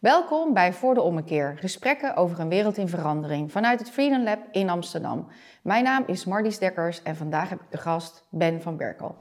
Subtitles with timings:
[0.00, 4.38] Welkom bij Voor de Ommekeer, gesprekken over een wereld in verandering vanuit het Freedom Lab
[4.50, 5.26] in Amsterdam.
[5.62, 9.16] Mijn naam is Marlies Dekkers en vandaag heb ik de gast Ben van Berkel.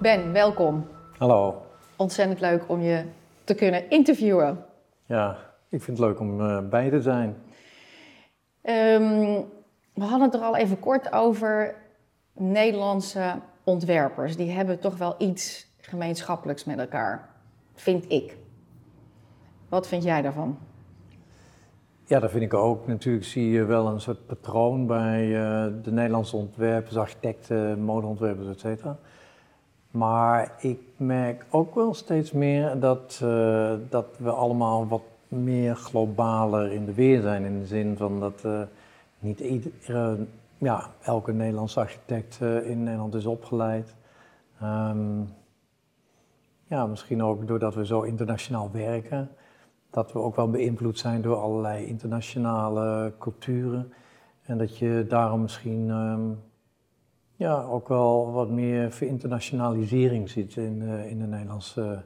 [0.00, 0.86] Ben, welkom.
[1.18, 1.62] Hallo.
[1.96, 3.04] Ontzettend leuk om je
[3.44, 4.72] te kunnen interviewen.
[5.06, 5.36] Ja,
[5.68, 7.28] ik vind het leuk om uh, bij te zijn.
[8.62, 9.44] Um,
[9.94, 11.82] we hadden het er al even kort over.
[12.36, 17.28] Nederlandse ontwerpers, die hebben toch wel iets gemeenschappelijks met elkaar,
[17.74, 18.36] vind ik.
[19.68, 20.58] Wat vind jij daarvan?
[22.04, 22.86] Ja, dat vind ik ook.
[22.86, 28.60] Natuurlijk zie je wel een soort patroon bij uh, de Nederlandse ontwerpers, architecten, modeontwerpers, et
[28.60, 28.98] cetera.
[29.94, 36.72] Maar ik merk ook wel steeds meer dat, uh, dat we allemaal wat meer globaler
[36.72, 37.44] in de weer zijn.
[37.44, 38.60] In de zin van dat uh,
[39.18, 39.70] niet ieder,
[40.58, 43.94] ja, elke Nederlandse architect uh, in Nederland is opgeleid.
[44.62, 45.28] Um,
[46.66, 49.30] ja, misschien ook doordat we zo internationaal werken.
[49.90, 53.92] Dat we ook wel beïnvloed zijn door allerlei internationale culturen.
[54.42, 56.38] En dat je daarom misschien um,
[57.36, 62.04] ja, ook wel wat meer verinternationalisering ziet in, uh, in de Nederlandse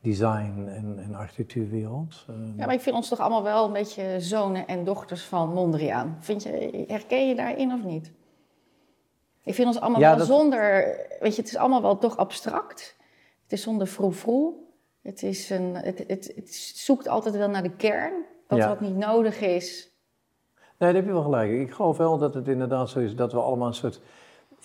[0.00, 2.24] design- en, en architectuurwereld.
[2.56, 6.16] Ja, maar ik vind ons toch allemaal wel een beetje zonen en dochters van Mondriaan.
[6.20, 8.12] Vind je, herken je daarin of niet?
[9.42, 12.16] Ik vind ons allemaal Ja, wel dat- zonder, weet je, het is allemaal wel toch
[12.16, 12.96] abstract.
[13.42, 14.52] Het is zonder froe-froe.
[15.02, 18.12] Het, is een, het, het, het zoekt altijd wel naar de kern.
[18.46, 18.68] Dat Ja.
[18.68, 19.90] wat niet nodig is.
[20.78, 21.50] Nee, daar heb je wel gelijk.
[21.50, 24.00] Ik geloof wel dat het inderdaad zo is dat we allemaal een soort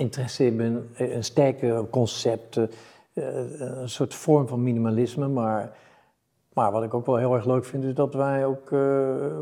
[0.01, 2.67] interesse hebben, in een sterke concept, eh,
[3.13, 5.27] een soort vorm van minimalisme.
[5.27, 5.77] Maar,
[6.53, 8.79] maar wat ik ook wel heel erg leuk vind, is dat wij ook eh,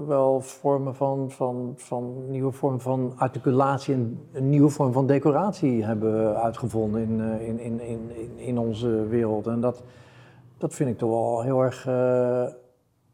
[0.07, 5.83] wel vormen van, van, van nieuwe vorm van articulatie en een nieuwe vorm van decoratie
[5.83, 9.47] hebben uitgevonden in, eh, in, in, in, in, onze wereld.
[9.47, 9.83] En dat,
[10.57, 12.45] dat vind ik toch wel heel erg eh,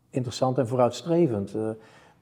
[0.10, 1.54] interessant en vooruitstrevend.
[1.54, 1.70] Eh,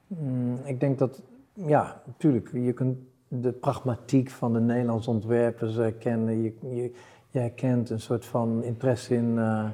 [0.06, 1.22] mm, ik denk dat,
[1.52, 2.98] ja, natuurlijk, je kunt
[3.40, 6.42] de pragmatiek van de Nederlandse ontwerpers herkennen.
[6.42, 6.92] Je, je,
[7.30, 9.64] je herkent een soort van interesse in eh,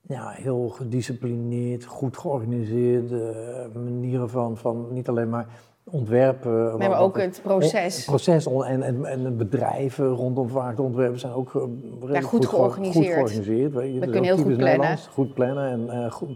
[0.00, 3.34] ja, heel gedisciplineerd, goed georganiseerde
[3.74, 5.46] manieren van, van niet alleen maar
[5.84, 6.78] ontwerpen.
[6.78, 7.96] Nee, maar ook het proces.
[7.96, 11.62] het proces en, en, en bedrijven rondom vaak de ontwerpen zijn ook eh,
[12.00, 13.04] redelijk goed geor- georganiseerd.
[13.04, 13.72] Goed georganiseerd.
[13.72, 14.64] We kunnen heel goed plannen.
[14.64, 15.06] Nederlands.
[15.06, 16.28] Goed plannen en eh, goed,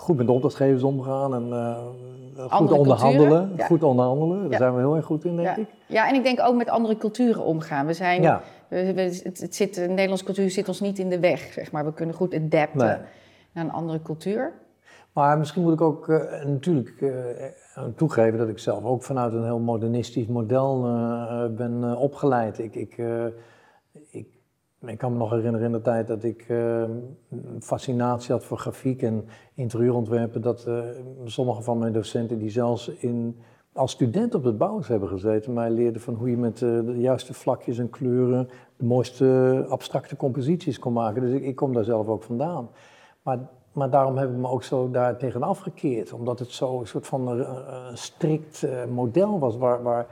[0.00, 1.78] goed met de opdrachtgevers omgaan en eh,
[2.42, 3.52] goed Andere onderhandelen.
[3.56, 3.66] ja.
[3.66, 4.56] Goed onderhandelen, daar Ja.
[4.56, 5.56] zijn we heel erg goed in, denk Ja.
[5.56, 5.68] ik.
[5.86, 7.86] ja, en ik denk ook met andere culturen omgaan.
[7.86, 8.42] We zijn, Ja.
[8.68, 11.72] we, we- het, het zit, de Nederlandse cultuur zit ons niet in de weg, zeg
[11.72, 11.84] maar.
[11.84, 12.96] We kunnen goed adapten Nee.
[13.52, 14.52] naar een andere cultuur.
[15.12, 19.44] Maar misschien moet ik ook eh, natuurlijk eh, toegeven dat ik zelf ook vanuit een
[19.44, 20.82] heel modernistisch model
[21.56, 22.58] ben opgeleid.
[22.58, 22.96] Ik, ik,
[24.10, 24.26] ik,
[24.86, 27.16] ik kan me nog herinneren in de tijd dat ik een
[27.60, 29.24] fascinatie had voor grafiek en
[29.54, 30.42] interieurontwerpen.
[30.42, 30.78] Dat eh,
[31.24, 33.36] sommige van mijn docenten die zelfs in,
[33.72, 36.94] als student op het bouwhuis hebben gezeten, mij leerden van hoe je met eh, de
[36.96, 41.22] juiste vlakjes en kleuren de mooiste abstracte composities kon maken.
[41.22, 42.68] Dus ik, ik kom daar zelf ook vandaan.
[43.22, 43.38] Maar,
[43.72, 46.12] maar daarom heb ik me ook zo daar tegen afgekeerd.
[46.12, 50.06] Omdat het zo een soort van eh, eh, strikt model was waar, waar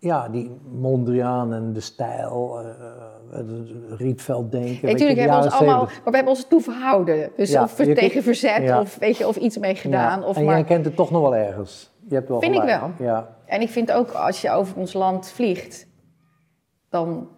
[0.00, 2.56] ja, die Mondriaan en de stijl,
[3.30, 3.46] het
[3.98, 4.68] Rietveld denken.
[4.70, 6.02] weet je, Natuurlijk hebben we ons allemaal, 70.
[6.02, 7.30] maar we hebben ons toe verhouden.
[7.36, 8.80] Dus Ja, of tegen kunt- verzet ja.
[8.80, 10.20] of, weet je, of iets mee gedaan.
[10.20, 11.90] Ja, Of en maar, jij kent het toch nog wel ergens.
[12.08, 12.90] Je hebt wel Vind ik wel.
[12.98, 15.86] Ja, En ik vind ook, als je over ons land vliegt,
[16.88, 17.28] dan,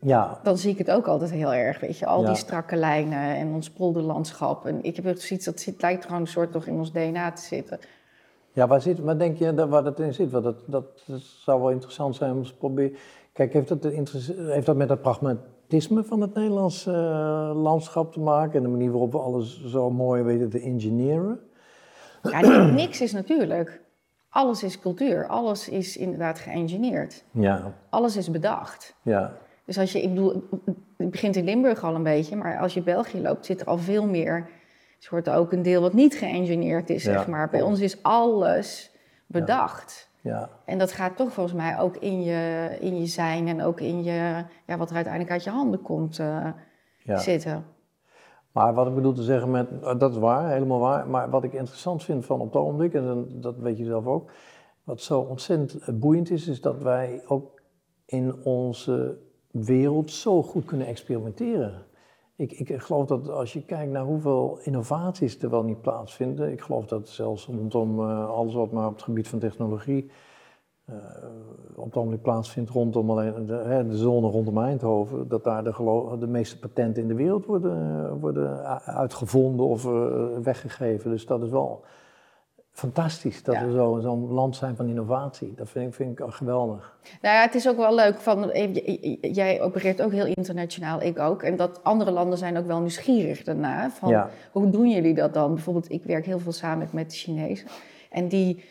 [0.00, 1.80] ja, dan zie ik het ook altijd heel erg.
[1.80, 4.66] Weet je, al die strakke lijnen en ons polderlandschap.
[4.66, 7.32] En ik heb echt zoiets, dat zit, lijkt gewoon een soort toch in ons DNA
[7.32, 7.78] te zitten.
[8.52, 10.30] Ja, waar, zit, waar denk je dat, waar dat in zit?
[10.30, 12.96] Want dat, dat, dat zou wel interessant zijn om te proberen.
[13.32, 13.82] Kijk, heeft dat,
[14.36, 18.90] heeft dat met het pragmatisme van het Nederlandse eh, landschap te maken en de manier
[18.90, 21.40] waarop we alles zo mooi weten te engineeren?
[22.22, 23.80] Ja, ni- niks is natuurlijk.
[24.28, 25.26] Alles is cultuur.
[25.26, 27.24] Alles is inderdaad geëngineerd.
[27.30, 28.94] Ja, Alles is bedacht.
[29.02, 29.32] ja,
[29.64, 30.42] Dus als je, ik bedoel,
[30.96, 33.78] het begint in Limburg al een beetje, maar als je België loopt, zit er al
[33.78, 34.48] veel meer.
[35.00, 37.48] Er wordt ook een deel wat niet geëngineerd is, Ja, zeg maar.
[37.48, 40.10] Bij ons is alles bedacht.
[40.20, 40.48] ja.
[40.64, 44.02] En dat gaat toch volgens mij ook in je, in je zijn en ook in
[44.02, 46.46] je, ja, wat er uiteindelijk uit je handen komt eh,
[47.02, 47.18] ja.
[47.18, 47.64] zitten.
[48.52, 51.08] Maar wat ik bedoel te zeggen met, eh, dat is waar, helemaal waar.
[51.08, 54.30] Maar wat ik interessant vind van op het ogenblik, en dat weet je zelf ook,
[54.84, 57.60] wat zo ontzettend eh, boeiend is, is dat wij ook
[58.06, 59.18] in onze
[59.50, 61.86] wereld zo goed kunnen experimenteren.
[62.40, 66.60] Ik, ik geloof dat als je kijkt naar hoeveel innovaties er wel niet plaatsvinden, ik
[66.60, 70.10] geloof dat zelfs rondom uh, alles wat maar op het gebied van technologie
[70.90, 70.96] uh,
[71.74, 76.16] op het ogenblik plaatsvindt rondom alleen de, hè, de, zone rondom Eindhoven, dat daar de,
[76.18, 79.82] de meeste patenten in de wereld worden, worden uitgevonden of
[80.42, 81.10] weggegeven.
[81.10, 81.84] Dus dat is wel
[82.80, 85.52] fantastisch dat we zo'n zo land zijn van innovatie.
[85.56, 86.96] Dat vind ik, vind ik geweldig.
[87.22, 88.20] Nou ja, het is ook wel leuk.
[88.20, 88.50] Van,
[89.20, 91.42] jij opereert ook heel internationaal, ik ook.
[91.42, 93.90] En dat andere landen zijn ook wel nieuwsgierig daarna.
[93.90, 95.54] Van, Hoe doen jullie dat dan?
[95.54, 97.66] Bijvoorbeeld, ik werk heel veel samen met de Chinezen.
[98.10, 98.64] En die,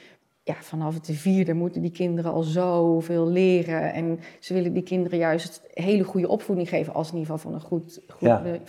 [0.43, 3.93] ja, vanaf het vierde moeten die kinderen al zoveel leren.
[3.93, 6.93] En ze willen die kinderen juist hele goede opvoeding geven...
[6.93, 8.01] als in ieder geval van een goed,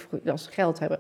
[0.09, 0.99] goed als ze geld hebben.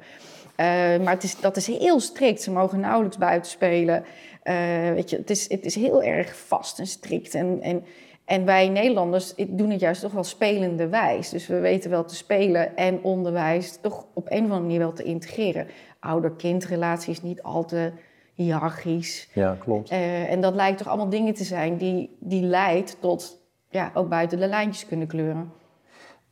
[0.60, 0.66] Uh,
[1.04, 2.42] maar het is, dat is heel strikt.
[2.42, 4.04] Ze mogen nauwelijks buiten spelen.
[4.44, 7.34] Uh, weet je, het, is, het is heel erg vast en strikt.
[7.34, 7.84] En, en,
[8.24, 11.28] en wij Nederlanders doen het juist toch wel spelende wijs.
[11.28, 14.92] Dus we weten wel te spelen en onderwijs toch op een of andere manier wel
[14.92, 15.66] te integreren.
[16.00, 17.92] Ouder-kindrelatie is niet al te
[18.34, 19.30] hiërarchisch.
[19.34, 19.92] Ja, klopt.
[19.92, 23.38] Uh, en dat lijkt toch allemaal dingen te zijn die, die leidt tot
[23.68, 25.52] ja, ook buiten de lijntjes kunnen kleuren.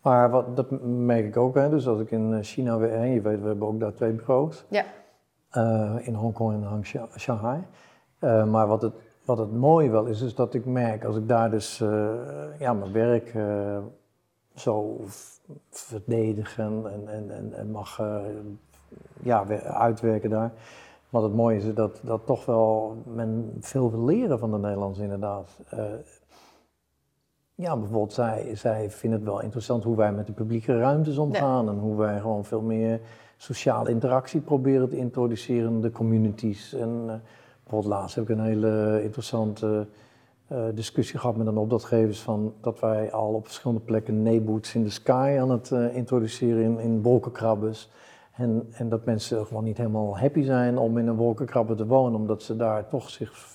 [0.02, 1.70] Maar wat, dat merk ik ook, hè.
[1.70, 4.64] dus als ik in China weer, je weet, we hebben ook daar twee bureaus.
[4.68, 4.84] Ja.
[5.52, 6.84] Uh, in Hongkong en
[7.18, 7.58] Shanghai.
[8.20, 8.94] Uh, maar wat het,
[9.24, 12.10] wat het mooie wel is, is dat ik merk als ik daar dus uh,
[12.58, 13.78] ja, mijn werk uh,
[14.54, 15.00] zo
[15.70, 18.00] verdedigen en, en, en, en mag
[19.22, 20.52] ja, uitwerken daar.
[21.10, 24.98] Wat het mooie is, dat, dat toch wel men veel wil leren van de Nederlanders
[24.98, 25.60] inderdaad.
[27.54, 31.68] ja, bijvoorbeeld zij, zij vinden het wel interessant hoe wij met de publieke ruimtes omgaan
[31.68, 33.00] en hoe wij gewoon veel meer
[33.36, 36.74] sociale interactie proberen te introduceren in de communities.
[36.74, 37.22] En,
[37.68, 39.86] Bijvoorbeeld laatst heb ik een hele interessante
[40.52, 44.84] uh, discussie gehad met een opdrachtgevers van dat wij al op verschillende plekken neighborhoods in
[44.84, 47.90] the sky aan het uh, introduceren in, in wolkenkrabbers.
[48.34, 52.20] En, en dat mensen gewoon niet helemaal happy zijn om in een wolkenkrabber te wonen,
[52.20, 53.46] omdat ze daar toch zich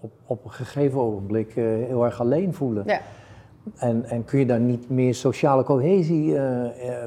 [0.00, 2.82] op, op een gegeven ogenblik uh, heel erg alleen voelen.
[2.86, 3.00] Ja.
[3.76, 6.38] En, en kun je daar niet meer sociale cohesie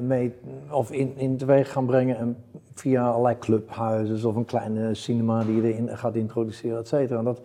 [0.02, 0.34] mee
[0.72, 2.38] of in, in teweeg gaan brengen en
[2.74, 7.22] via allerlei clubhuizen of een kleine cinema die je erin gaat introduceren, et cetera.
[7.22, 7.42] Dat,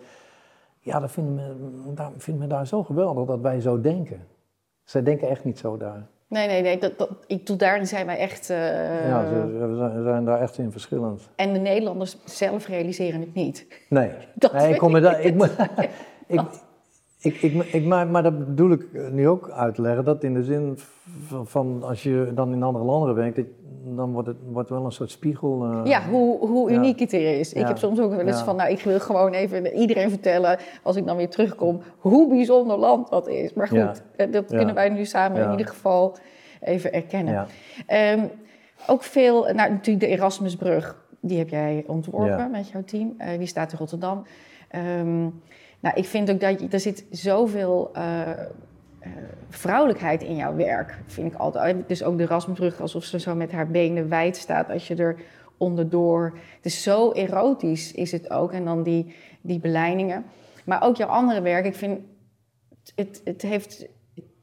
[0.79, 1.57] ja, dat men,
[2.17, 4.27] vindt men daar zo geweldig dat wij zo denken.
[4.83, 6.07] Zij denken echt niet zo daar.
[6.27, 6.77] Nee, nee, nee.
[6.77, 8.49] Dat, dat, ik doe daarin zijn wij echt.
[8.49, 11.29] Uh, ja, we zijn, daar echt in verschillend.
[11.35, 13.67] En de Nederlanders zelf realiseren het niet.
[13.89, 15.21] Nee, dat nee ik kom me daar.
[15.21, 15.43] Ik,
[16.27, 16.41] ik,
[17.21, 20.05] ik, ik, ik, maar, maar dat bedoel ik nu ook uitleggen.
[20.05, 20.77] Dat in de zin
[21.25, 23.41] van, van als je dan in andere landen werkt,
[23.83, 25.71] dan wordt het wordt wel een soort spiegel.
[25.71, 27.53] Uh, ja, hoe, hoe uniek het er is.
[27.53, 30.95] Ik heb soms ook wel eens van, nou, ik wil gewoon even iedereen vertellen, als
[30.95, 33.53] ik dan weer terugkom, hoe bijzonder land dat is.
[33.53, 36.17] Maar goed, eh, dat kunnen wij nu samen in ieder geval
[36.61, 37.47] even erkennen.
[38.13, 38.29] Um,
[38.87, 43.15] ook veel, nou, natuurlijk de Erasmusbrug, die heb jij ontworpen met jouw team.
[43.19, 44.23] Uh, die staat in Rotterdam.
[44.99, 45.41] Um,
[45.81, 48.29] nou, ik vind ook dat je, er zit zoveel uh,
[49.01, 49.07] uh,
[49.49, 51.87] vrouwelijkheid in jouw werk, vind ik altijd.
[51.87, 55.21] Dus ook de Rasmusbrug, alsof ze zo met haar benen wijd staat als je er
[55.57, 56.37] onderdoor.
[56.55, 58.51] Het is zo erotisch is het ook.
[58.51, 60.25] En dan die, die beleidingen.
[60.65, 61.99] Maar ook jouw andere werk, ik vind,
[62.95, 63.87] het, het, heeft,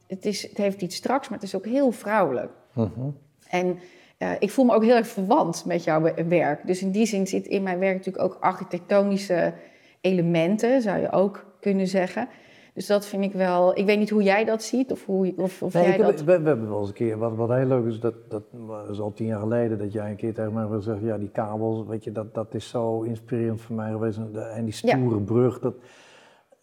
[0.06, 2.52] het, is, het heeft iets straks, maar het is ook heel vrouwelijk.
[2.72, 3.10] Mhm.
[3.48, 3.78] En
[4.18, 6.66] uh, ik voel me ook heel erg verwant met jouw werk.
[6.66, 9.54] Dus in die zin zit in mijn werk natuurlijk ook architectonische
[10.00, 12.28] elementen, zou je ook kunnen zeggen.
[12.74, 13.78] Dus dat vind ik wel.
[13.78, 16.20] Ik weet niet hoe jij dat ziet of hoe of, of jij dat.
[16.20, 17.18] We, we, hebben wel eens een keer.
[17.18, 18.42] Wat, wat heel leuk is, dat, dat,
[18.90, 21.30] is al tien jaar geleden dat jij een keer tegen mij wil zeggen: ja, die
[21.30, 24.18] kabels, weet je, dat, dat is zo inspirerend voor mij geweest.
[24.54, 25.58] En die stoere brug.
[25.58, 25.74] Dat,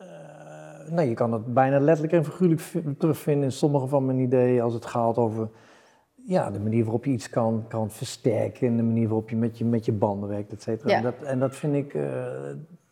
[0.02, 0.08] uh,
[0.92, 2.62] nee, je kan het bijna letterlijk en figuurlijk
[2.98, 5.50] terugvinden in sommige van mijn ideeën als het gaat over
[6.26, 9.58] ja, de manier waarop je iets kan, kan versterken en de manier waarop je met
[9.58, 10.96] je, met je banden werkt, et cetera.
[10.96, 12.04] En, dat, en dat vind ik, uh,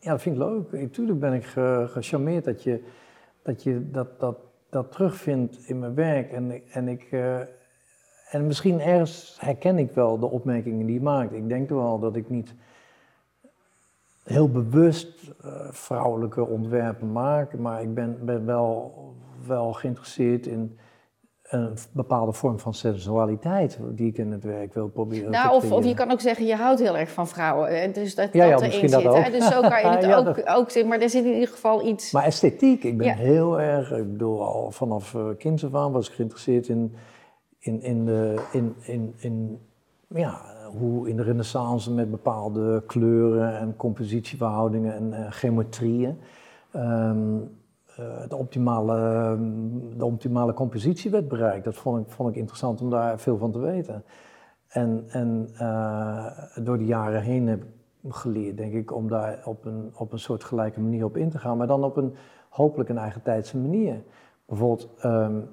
[0.04, 0.72] ja, dat vind ik leuk.
[0.72, 1.44] Natuurlijk ben ik
[1.86, 2.82] gecharmeerd dat je
[3.42, 4.36] dat, je dat, dat,
[4.70, 6.32] dat terugvindt in mijn werk.
[6.32, 7.38] En, en, ik, uh,
[8.30, 11.32] en misschien ergens herken ik wel de opmerkingen die je maakt.
[11.32, 12.54] Ik denk wel dat ik niet
[14.24, 18.94] heel bewust uh, vrouwelijke ontwerpen maak, maar ik ben, ben wel,
[19.46, 20.78] wel geïnteresseerd in
[21.50, 25.72] een bepaalde vorm van sensualiteit die ik in het werk wil proberen nou, te of,
[25.72, 27.92] of, je kan ook zeggen, je houdt heel erg van vrouwen.
[27.92, 29.02] Dus dat, ja, ja, dat erin zit.
[29.02, 29.30] Hè?
[29.30, 30.88] Dus zo kan je het ja, ook, ook zien.
[30.88, 32.12] Maar er zit in ieder geval iets...
[32.12, 33.92] Maar esthetiek, ik ben heel erg...
[33.92, 36.94] Ik bedoel, al vanaf uh, kinds af aan was ik geïnteresseerd in,
[37.58, 39.60] in, in, de, in, in, in
[40.08, 40.40] ja,
[40.78, 46.18] hoe in de renaissance met bepaalde kleuren en compositieverhoudingen en uh, geometrieën...
[46.76, 47.40] Um, uh,
[48.28, 49.36] de, optimale,
[49.96, 51.64] de optimale compositie werd bereikt.
[51.64, 54.04] Dat vond ik, vond ik interessant om daar veel van te weten.
[54.68, 56.26] En, en uh,
[56.62, 57.68] door de jaren heen heb ik
[58.08, 61.38] geleerd, denk ik, om daar op een, op een soort gelijke manier op in te
[61.38, 62.14] gaan, maar dan op een
[62.48, 64.02] hopelijk een eigen tijdse manier.
[64.46, 65.48] Bijvoorbeeld, um,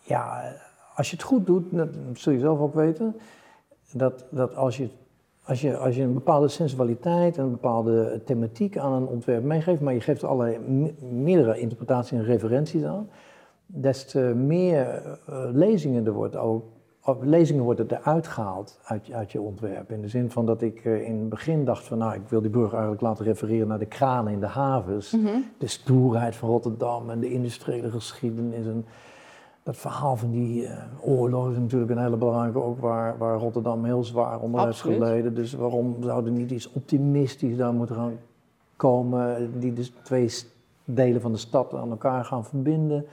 [0.00, 0.52] ja,
[0.94, 3.16] als je het goed doet, dat zul je zelf ook weten,
[3.92, 4.88] dat, dat als, je,
[5.44, 9.80] als, je, als je een bepaalde sensualiteit en een bepaalde thematiek aan een ontwerp meegeeft,
[9.80, 10.58] maar je geeft er allerlei
[11.00, 13.08] meerdere interpretaties en referenties aan,
[13.66, 16.64] des te meer uh, lezingen er wordt ook
[17.20, 19.90] lezingen worden eruit gehaald uit, uit je ontwerp.
[19.90, 22.40] In de zin van dat ik uh, in het begin dacht van, nou, ik wil
[22.40, 25.12] die burger eigenlijk laten refereren naar de kranen in de havens.
[25.12, 25.26] Mhm.
[25.58, 28.66] De stoerheid van Rotterdam en de industriële geschiedenis.
[28.66, 28.84] En
[29.64, 33.84] dat verhaal van die uh, oorlog is natuurlijk een hele belangrijke ook, waar, waar Rotterdam
[33.84, 35.34] heel zwaar onder heeft geleden.
[35.34, 38.18] Dus waarom zou er niet iets optimistisch daar moeten gaan
[38.76, 40.30] komen, die de twee
[40.84, 43.06] delen van de stad aan elkaar gaan verbinden.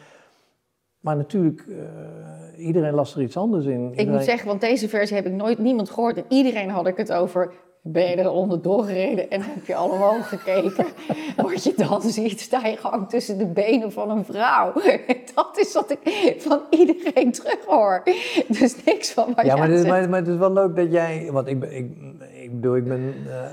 [0.99, 3.91] Maar natuurlijk, uh, iedereen las er iets anders in.
[3.95, 6.17] Ik moet zeggen, want deze versie heb ik nooit niemand gehoord.
[6.17, 7.53] En iedereen had ik het over.
[7.83, 10.85] Ben je er onderdoor gereden en heb je allemaal gekeken?
[11.43, 14.73] Wat je dan ziet, sta je gewoon tussen de benen van een vrouw.
[15.35, 18.03] Dat is wat ik van iedereen terug hoor.
[18.47, 21.29] Dus niks van wat ja, maar, het, maar, maar het is wel leuk dat jij...
[21.31, 21.91] Want ik, ik,
[22.31, 23.45] ik bedoel, ik ben uh,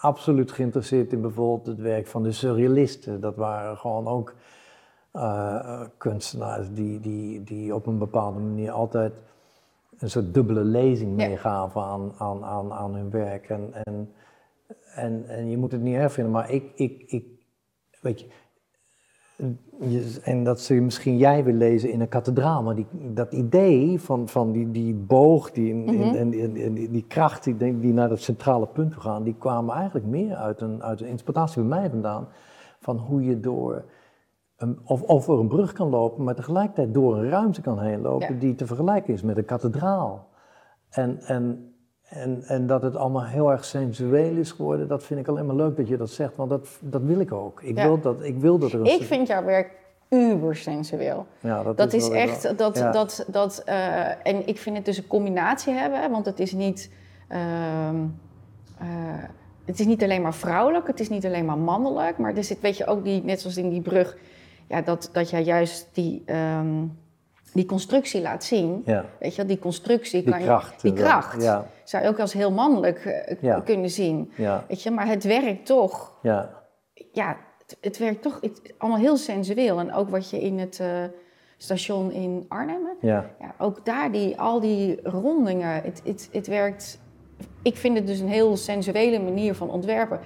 [0.00, 3.20] absoluut geïnteresseerd in bijvoorbeeld het werk van de surrealisten.
[3.20, 4.34] Dat waren gewoon ook
[5.12, 9.12] uh, kunstenaars die, die, die op een bepaalde manier altijd
[9.98, 13.48] een soort dubbele lezing meegaven aan, aan, aan, aan hun werk.
[13.48, 14.08] En, en,
[14.94, 17.24] en, en je moet het niet erg vinden, maar ik, ik, ik
[18.00, 18.26] weet je,
[20.22, 24.28] en dat je misschien jij wil lezen in een kathedraal, maar die, dat idee van,
[24.28, 26.02] van die, die boog die, in, Mhm.
[26.02, 29.36] en, en, en die, die kracht die, die naar dat centrale punt toe gaan, die
[29.38, 32.28] kwamen eigenlijk meer uit een, uit een interpretatie bij mij vandaan
[32.80, 33.84] van hoe je door
[34.68, 38.34] een, of over een brug kan lopen, maar tegelijkertijd door een ruimte kan heen lopen
[38.34, 38.40] Ja.
[38.40, 40.28] die te vergelijken is met een kathedraal.
[40.90, 41.74] En, en,
[42.08, 45.56] en, en dat het allemaal heel erg sensueel is geworden, dat vind ik alleen maar
[45.56, 47.62] leuk dat je dat zegt, want dat, dat wil ik ook.
[47.62, 47.86] Ik, Ja.
[47.86, 49.70] wil, dat, ik wil dat er een Ik vind jouw werk
[50.08, 51.26] uber sensueel.
[51.40, 52.90] ja, Dat is wel- echt, dat, ja.
[52.90, 56.92] dat, dat, eh, en ik vind het dus een combinatie hebben, want het is niet,
[57.28, 57.96] ehm,
[58.78, 58.86] eh,
[59.64, 62.60] het is niet alleen maar vrouwelijk, het is niet alleen maar mannelijk, maar er zit,
[62.60, 64.16] weet je, ook die, net zoals in die brug,
[64.68, 66.86] ja, dat, dat jij juist die, ehm,
[67.52, 68.82] die constructie laat zien.
[68.84, 70.82] Ja, Weet je, die constructie die kan kracht.
[70.82, 74.32] je, die kracht Ja, zou je ook als heel mannelijk eh, kunnen zien.
[74.68, 76.62] Weet je, maar het werkt toch ja.
[77.12, 79.78] ja, het, het werkt toch het, allemaal heel sensueel.
[79.78, 81.04] En ook wat je in het eh,
[81.56, 83.30] station in Arnhem ja.
[83.40, 85.82] Ja, ook daar, die, al die rondingen.
[85.82, 87.02] Het, het, het werkt...
[87.62, 90.20] Ik vind het dus een heel sensuele manier van ontwerpen.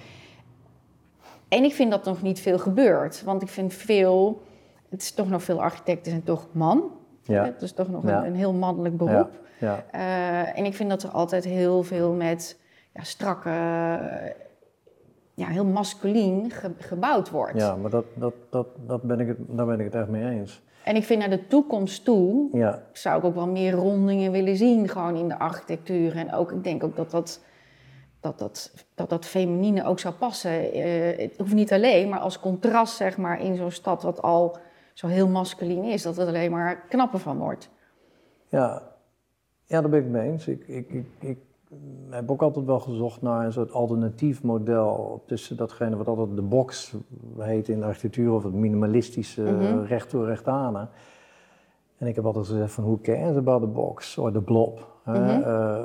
[1.48, 3.22] En ik vind dat nog niet veel gebeurt.
[3.24, 4.42] Want ik vind veel...
[4.88, 6.82] Het is toch nog veel architecten zijn toch man.
[7.22, 7.44] Ja.
[7.44, 8.18] Het is toch nog Ja.
[8.18, 9.30] een, een heel mannelijk beroep.
[9.60, 9.84] ja.
[9.90, 12.58] Eh, en ik vind dat er altijd heel veel met
[12.94, 13.50] ja, strakke,
[15.34, 17.58] ja, heel masculien ge- gebouwd wordt.
[17.60, 20.38] Ja, maar dat, dat, dat, dat ben ik het, daar ben ik het echt mee
[20.38, 20.62] eens.
[20.84, 22.48] En ik vind naar de toekomst toe,
[22.92, 26.16] zou ik ook wel meer rondingen willen zien, gewoon in de architectuur.
[26.16, 27.40] En ook, ik denk ook dat dat,
[28.20, 30.72] dat, dat, dat, dat feminine ook zou passen.
[30.72, 34.56] Eh, het hoeft niet alleen, maar als contrast, zeg maar, in zo'n stad wat al
[34.92, 37.70] zo heel masculien is, dat het alleen maar knapper van wordt.
[38.48, 38.82] ja.
[39.66, 40.48] ja daar ben ik het mee eens.
[40.48, 41.38] Ik, ik, ik, ik
[42.10, 46.42] heb ook altijd wel gezocht naar een soort alternatief model tussen datgene wat altijd de
[46.42, 46.94] box
[47.38, 49.82] heet in de architectuur, of het minimalistische Mhm.
[49.82, 50.88] recht toe recht aan.
[51.98, 54.86] En ik heb altijd gezegd van who cares about the box or the blob?
[55.04, 55.16] Mhm.
[55.16, 55.78] Eh,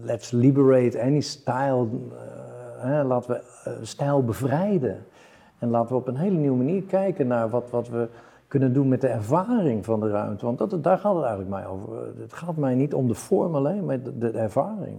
[0.00, 1.88] let's liberate any style.
[2.12, 3.04] eh, hè?
[3.04, 5.04] Laten we eh, stijl bevrijden.
[5.58, 8.08] En laten we op een hele nieuwe manier kijken naar wat, wat we
[8.48, 10.44] kunnen doen met de ervaring van de ruimte.
[10.44, 12.06] Want dat, daar gaat het eigenlijk mij over.
[12.20, 14.98] Het gaat mij niet om de vorm alleen, maar de, de ervaring.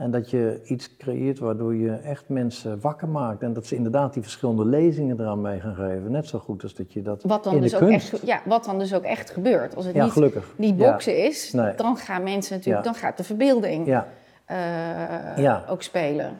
[0.00, 3.42] En dat je iets creëert waardoor je echt mensen wakker maakt.
[3.42, 6.10] En dat ze inderdaad die verschillende lezingen eraan mee gaan geven.
[6.10, 8.12] Net zo goed als dat je dat Wat dan, in dus de ook kunst...
[8.12, 9.76] echt, ja, wat dan dus ook echt gebeurt.
[9.76, 10.54] Als het ja, niet gelukkig.
[10.56, 10.90] die Ja.
[10.90, 11.74] boksen is, Nee.
[11.74, 12.90] dan gaan mensen natuurlijk, Ja.
[12.92, 14.06] dan gaat de verbeelding Ja,
[14.44, 16.38] eh, ook spelen.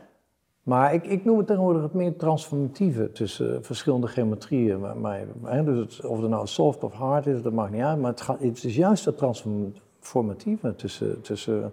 [0.63, 4.81] maar ik, ik noem het tegenwoordig het meer transformatieve tussen verschillende geometrieën.
[4.81, 7.83] Maar, maar, hè, dus het, of het nou soft of hard is, dat maakt niet
[7.83, 7.99] uit.
[8.01, 11.73] Maar het, gaat, het is juist het transformatieve tussen, tussen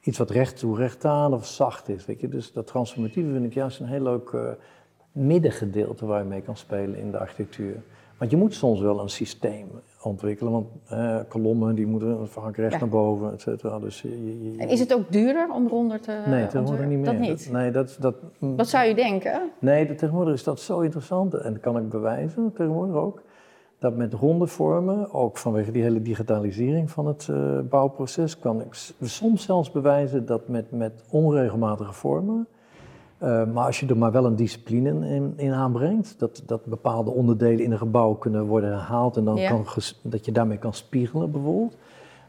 [0.00, 2.06] iets wat recht toe recht aan of zacht is.
[2.06, 2.28] Weet je?
[2.28, 4.40] Dus dat transformatieve vind ik juist een heel leuk eh,
[5.12, 7.82] middengedeelte waar je mee kan spelen in de architectuur.
[8.18, 9.66] Want je moet soms wel een systeem
[10.02, 12.78] ontwikkelen, want eh, kolommen die moeten vaak recht Ja.
[12.78, 13.78] naar boven, et cetera.
[13.78, 16.96] Dus je, je- je- En is het ook duurder om ronder te Nee, tegenwoordig niet
[16.98, 17.06] meer.
[17.06, 17.48] Dat niet?
[17.52, 19.50] Nee, dat, dat, Wat zou je denken?
[19.58, 23.22] nee tegenwoordig is dat zo interessant en dat kan ik bewijzen, tegenwoordig ook.
[23.80, 28.92] Dat met ronde vormen, ook vanwege die hele digitalisering van het uh, bouwproces, kan ik
[29.00, 32.46] soms zelfs bewijzen dat met, met onregelmatige vormen,
[33.22, 37.10] uh, maar als je er maar wel een discipline in, in, aanbrengt, dat, dat bepaalde
[37.10, 39.64] onderdelen in een gebouw kunnen worden herhaald en dan kan,
[40.02, 41.76] dat je daarmee kan spiegelen bijvoorbeeld,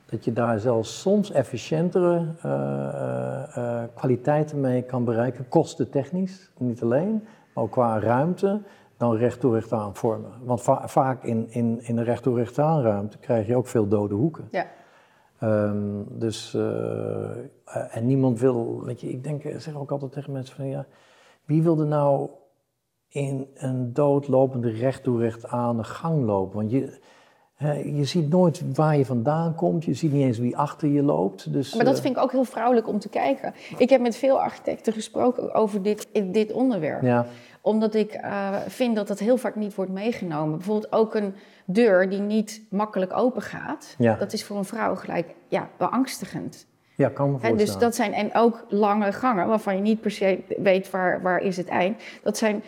[0.05, 7.63] dat je daar zelfs soms efficiëntere uh, kwaliteiten mee kan bereiken, kostentechnisch, niet alleen, maar
[7.63, 8.61] ook qua ruimte
[9.01, 10.31] dan recht toe recht aan vormen.
[10.43, 13.87] Want vaak in, in, in een recht toe recht aan ruimte krijg je ook veel
[13.87, 14.47] dode hoeken.
[14.51, 14.65] Ja.
[15.43, 17.29] Um, dus, uh,
[17.91, 20.85] en niemand wil, weet je, ik denk, ik zeg ook altijd tegen mensen van ja,
[21.45, 22.29] wie wil er nou
[23.07, 26.55] in een doodlopende recht toe recht aan de gang lopen?
[26.55, 26.99] Want je,
[27.95, 31.53] je ziet nooit waar je vandaan komt, je ziet niet eens wie achter je loopt.
[31.53, 33.53] Dus, maar dat uh, vind ik ook heel vrouwelijk om te kijken.
[33.77, 37.01] Ik heb met veel architecten gesproken over dit, dit onderwerp.
[37.01, 37.25] Ja
[37.61, 40.57] omdat ik uh, vind dat dat heel vaak niet wordt meegenomen.
[40.57, 43.95] Bijvoorbeeld ook een deur die niet makkelijk open gaat.
[43.97, 44.15] Ja.
[44.15, 46.65] Dat is voor een vrouw gelijk ja, beangstigend.
[46.95, 47.65] Ja, kan me voorstellen.
[47.65, 51.41] dus dat zijn, en ook lange gangen waarvan je niet per se weet waar, waar
[51.41, 52.01] is het eind.
[52.23, 52.63] Dat zijn,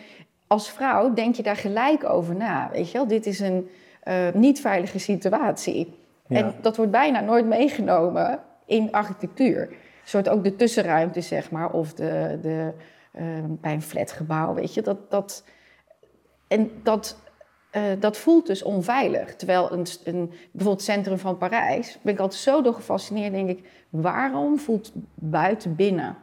[0.46, 2.68] als vrouw denk je daar gelijk over na.
[2.72, 3.68] Weet je wel, dit is een
[4.04, 5.98] uh, niet veilige situatie.
[6.26, 6.36] Ja.
[6.36, 9.60] En dat wordt bijna nooit meegenomen in architectuur.
[9.60, 12.72] Een soort ook de tussenruimte, zeg maar, of de, de,
[13.60, 14.82] bij een flatgebouw, weet je.
[14.82, 15.44] Dat, dat,
[16.48, 17.18] en dat,
[17.72, 19.36] uh, dat voelt dus onveilig.
[19.36, 23.48] Terwijl een, een, bijvoorbeeld het centrum van Parijs, ben ik altijd zo door gefascineerd, denk
[23.48, 26.16] ik, waarom voelt buiten binnen?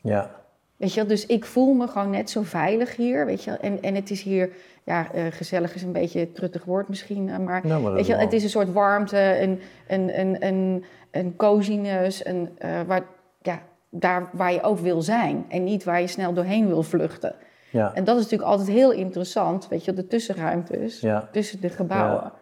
[0.00, 0.40] Ja.
[0.76, 3.50] Weet je, dus ik voel me gewoon net zo veilig hier, weet je.
[3.50, 4.50] En, en het is hier,
[4.84, 8.06] ja, uh, gezellig is een beetje een truttig woord misschien, uh, maar, nou, maar weet
[8.06, 13.04] je, het is een soort warmte, een, een, een, een, een coziness, een, uh, waar,
[13.42, 13.62] ja,
[13.94, 17.34] daar waar je ook wil zijn en niet waar je snel doorheen wil vluchten.
[17.70, 17.94] Ja.
[17.94, 21.28] En dat is natuurlijk altijd heel interessant, weet je, de tussenruimtes ja.
[21.32, 22.32] tussen de gebouwen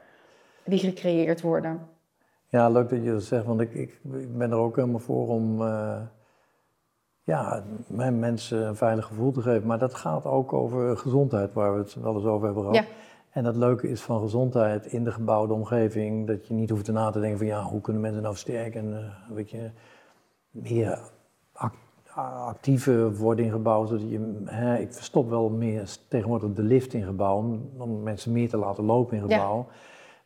[0.65, 1.81] die gecreëerd worden.
[2.49, 5.29] Ja, leuk dat je dat zegt, want ik, ik, ik ben er ook helemaal voor
[5.29, 5.97] om uh,
[7.25, 9.67] ja, mijn mensen een veilig gevoel te geven.
[9.67, 12.85] Maar dat gaat ook over gezondheid, waar we het wel eens over hebben gehad.
[12.85, 12.93] Ja.
[13.31, 16.93] En het leuke is van gezondheid in de gebouwde omgeving, dat je niet hoeft te
[16.93, 19.71] na te denken van ja, hoe kunnen mensen nou sterk en uh, weet je,
[20.51, 20.99] meer
[22.15, 23.89] actieve worden in gebouwen.
[23.89, 28.49] Zodat je, hè, ik verstop wel meer tegenwoordig de lift in gebouwen, om mensen meer
[28.49, 29.67] te laten lopen in gebouwen.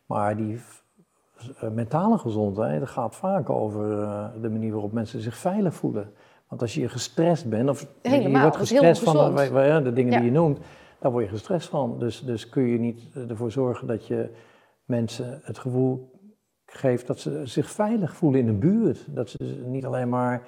[0.06, 0.60] Maar die
[1.62, 6.12] uh, mentale gezondheid, dat gaat vaak over uh, de manier waarop mensen zich veilig voelen.
[6.48, 10.18] Want als je gestrest bent, of Helemaal, je wordt gestrest van de, de dingen ja.
[10.18, 10.58] die je noemt,
[10.98, 11.98] daar word je gestrest van.
[11.98, 14.30] Dus, dus kun je niet ervoor zorgen dat je
[14.84, 16.12] mensen het gevoel
[16.66, 19.06] geeft dat ze zich veilig voelen in de buurt.
[19.14, 20.42] Dat ze niet alleen maar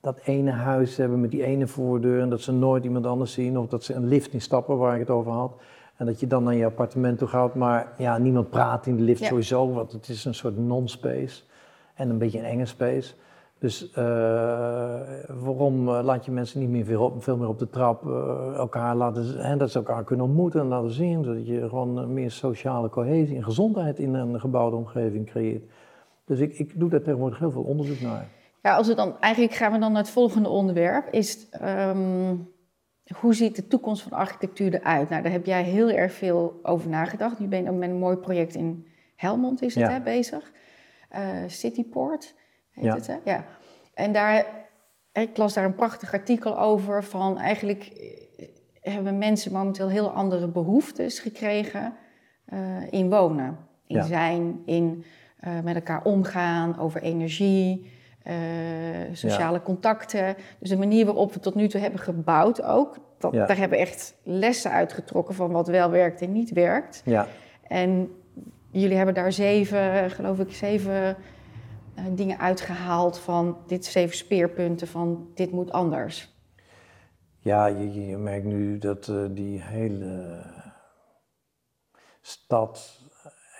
[0.00, 3.58] dat ene huis hebben met die ene voordeur en dat ze nooit iemand anders zien.
[3.58, 5.52] Of dat ze een lift instappen waar ik het over had.
[5.96, 9.02] En dat je dan naar je appartement toe gaat, maar ja, niemand praat in de
[9.02, 11.42] lift sowieso, want het is een soort non-space.
[11.94, 13.14] En een beetje een enge space.
[13.58, 13.94] Dus uh,
[15.42, 18.54] waarom uh, laat je mensen niet meer veel, op, veel meer op de trap uh,
[18.56, 22.30] elkaar laten, hè, dat ze elkaar kunnen ontmoeten en laten zien, zodat je gewoon meer
[22.30, 25.64] sociale cohesie en gezondheid in een gebouwde omgeving creëert.
[26.24, 28.28] Dus ik, ik doe daar tegenwoordig heel veel onderzoek naar.
[28.62, 31.12] Ja, als we dan, eigenlijk gaan we dan naar het volgende onderwerp.
[31.12, 32.48] Is, um,
[33.18, 35.08] hoe ziet de toekomst van architectuur eruit?
[35.08, 37.38] Nou, daar heb jij heel erg veel over nagedacht.
[37.38, 40.52] Je bent ook met een mooi project in Helmond is het, hè, bezig.
[41.12, 42.34] Uh, Cityport
[42.70, 42.94] heet ja.
[42.94, 43.16] het, hè?
[43.24, 43.44] Ja.
[43.94, 44.46] En daar,
[45.12, 48.46] ik las daar een prachtig artikel over van eigenlijk eh,
[48.92, 51.94] hebben mensen momenteel heel andere behoeftes gekregen
[52.52, 53.58] uh, in wonen.
[53.86, 54.02] In ja.
[54.02, 55.04] zijn, in
[55.44, 57.90] uh, met elkaar omgaan, over energie,
[58.26, 58.34] uh,
[59.12, 60.36] sociale contacten.
[60.58, 62.98] Dus de manier waarop we tot nu toe hebben gebouwd ook.
[63.18, 67.02] Dat, Daar hebben we echt lessen uitgetrokken van wat wel werkt en niet werkt.
[67.04, 67.26] Ja.
[67.62, 68.12] En
[68.70, 71.16] jullie hebben daar zeven, geloof ik, zeven
[71.98, 76.34] uh, dingen uitgehaald van dit zeven speerpunten van dit moet anders.
[77.38, 80.42] Ja, je, je merkt nu dat uh, die hele
[82.20, 83.00] stad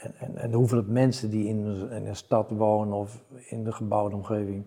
[0.03, 4.17] en, en, en hoeveel mensen die in, in, een stad wonen of in de gebouwde
[4.17, 4.65] omgeving,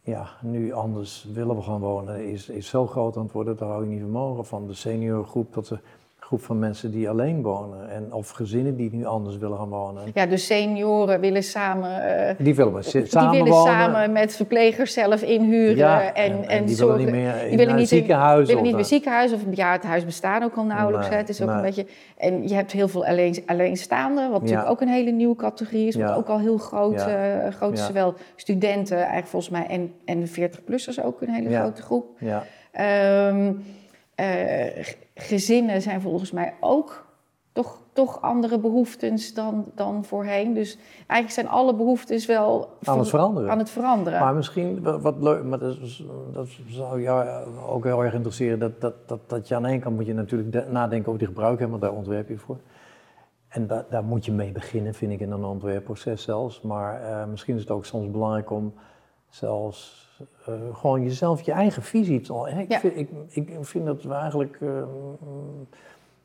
[0.00, 3.84] ja, nu anders willen we gaan wonen, is, is zo groot aan het daar hou
[3.84, 4.44] je niet van mogen.
[4.44, 5.78] Van de seniorgroep tot de
[6.24, 7.90] groep van mensen die alleen wonen.
[7.90, 10.02] En, of gezinnen die nu anders willen gaan wonen.
[10.14, 11.90] Ja, dus senioren willen samen...
[11.90, 13.72] Uh, die willen, maar die samen willen wonen.
[13.72, 15.76] samen met verplegers zelf inhuren.
[15.76, 18.46] Ja, en, en, en, die zorgen, willen niet meer in die willen een niet ziekenhuis.
[18.46, 21.08] willen niet meer ziekenhuis of een bejaardenhuis bestaan ook al nauwelijks.
[21.08, 21.18] Nee.
[21.18, 21.56] Het is ook nee.
[21.56, 21.86] een beetje...
[22.16, 25.94] En je hebt heel veel alleen, alleenstaanden, wat natuurlijk ook een hele nieuwe categorie is.
[25.94, 26.14] Wat Ja.
[26.14, 27.86] ook al heel groot, eh, groot is.
[27.86, 32.06] Zowel studenten eigenlijk volgens mij en, en de 40-plussers ook een hele grote groep.
[32.18, 33.52] Ja, Ehm,
[34.14, 37.06] eh, gezinnen zijn volgens mij ook
[37.52, 40.54] toch, toch andere behoeftes dan, dan voorheen.
[40.54, 43.50] Dus eigenlijk zijn alle behoeftes wel Aan het veranderen.
[43.50, 44.20] aan het veranderen.
[44.20, 48.58] Maar misschien wa- wat leuk, maar dat, is- dat zou jou ook heel erg interesseren.
[48.58, 51.18] Dat, dat, dat, dat je aan de ene kant moet je natuurlijk de- nadenken over
[51.18, 52.56] die gebruik, hè, want daar ontwerp je voor.
[53.48, 56.60] En da- daar moet je mee beginnen, vind ik, in een ontwerpproces zelfs.
[56.60, 58.74] Maar eh, misschien is het ook soms belangrijk om
[59.28, 60.10] zelfs
[60.46, 62.32] eh, gewoon jezelf, je eigen visie te...
[62.44, 62.78] hè, Ik, Ja.
[62.78, 64.58] vind, ik, ik vind dat we eigenlijk...
[64.60, 65.66] eh, mm,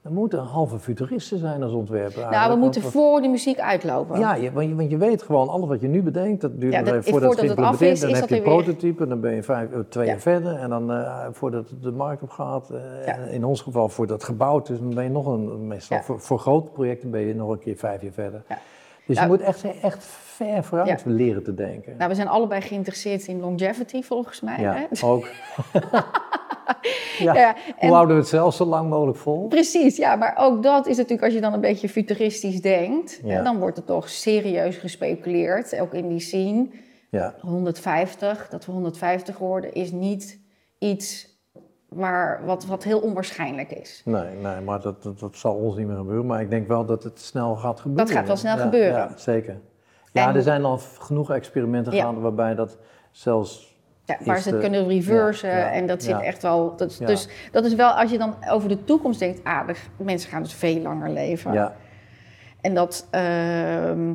[0.01, 2.29] we moeten halve futuristen zijn als ontwerper.
[2.29, 4.19] nou, we moeten voor de muziek uitlopen.
[4.19, 6.73] ja, je, want, je, want je weet gewoon, alles wat je nu bedenkt, dat duurt
[6.73, 8.43] Ja, nog dat- even voordat, voordat het af geïmplementeerd is, Dan is heb dat je
[8.45, 10.11] een weer- prototype, dan ben je vijf, eh, twee Ja.
[10.11, 10.55] jaar verder.
[10.55, 12.69] En dan eh, voordat het de markt op gaat,
[13.05, 13.15] Ja.
[13.17, 16.39] in ons geval voordat het gebouwd is, dan ben je nog een, meestal voor, voor
[16.39, 18.41] grote projecten ben je nog een keer vijf jaar verder.
[19.07, 21.97] Dus Nou- je moet echt, echt ver vooruit leren te denken.
[21.97, 24.59] Nou, we zijn allebei geïnteresseerd in longevity volgens mij.
[24.59, 25.07] ja, Hè?
[25.07, 25.27] ook.
[27.19, 27.33] ja.
[27.35, 29.47] Ja, en- Hoe houden we het zelf zo lang mogelijk vol?
[29.47, 33.43] Precies, ja, maar ook dat is natuurlijk, als je dan een beetje futuristisch denkt, Ja.
[33.43, 36.67] dan wordt er toch serieus gespeculeerd, ook in die scene.
[37.09, 37.35] Ja.
[37.41, 40.39] 150, dat we 150 worden, is niet
[40.79, 41.35] iets
[41.87, 44.01] waar, wat, wat heel onwaarschijnlijk is.
[44.05, 46.25] Nee, nee maar dat, dat, dat zal ons niet meer gebeuren.
[46.25, 48.13] Maar ik denk wel dat het snel gaat gebeuren.
[48.15, 48.97] gaat wel snel Ja, gebeuren.
[48.97, 49.59] Ja, zeker.
[50.11, 52.03] Ja, En- er zijn al genoeg experimenten Ja.
[52.03, 52.77] gaande waarbij dat
[53.11, 53.75] zelfs...
[54.05, 56.75] Ja, waar ze het de- kunnen reversen ja, ja, en dat zit echt wel.
[56.75, 56.99] Dat.
[57.05, 60.43] Dus dat is wel, als je dan over de toekomst denkt, ah, de mensen gaan
[60.43, 61.53] dus veel langer leven.
[61.53, 61.75] Ja,
[62.61, 64.13] En dat, ehm,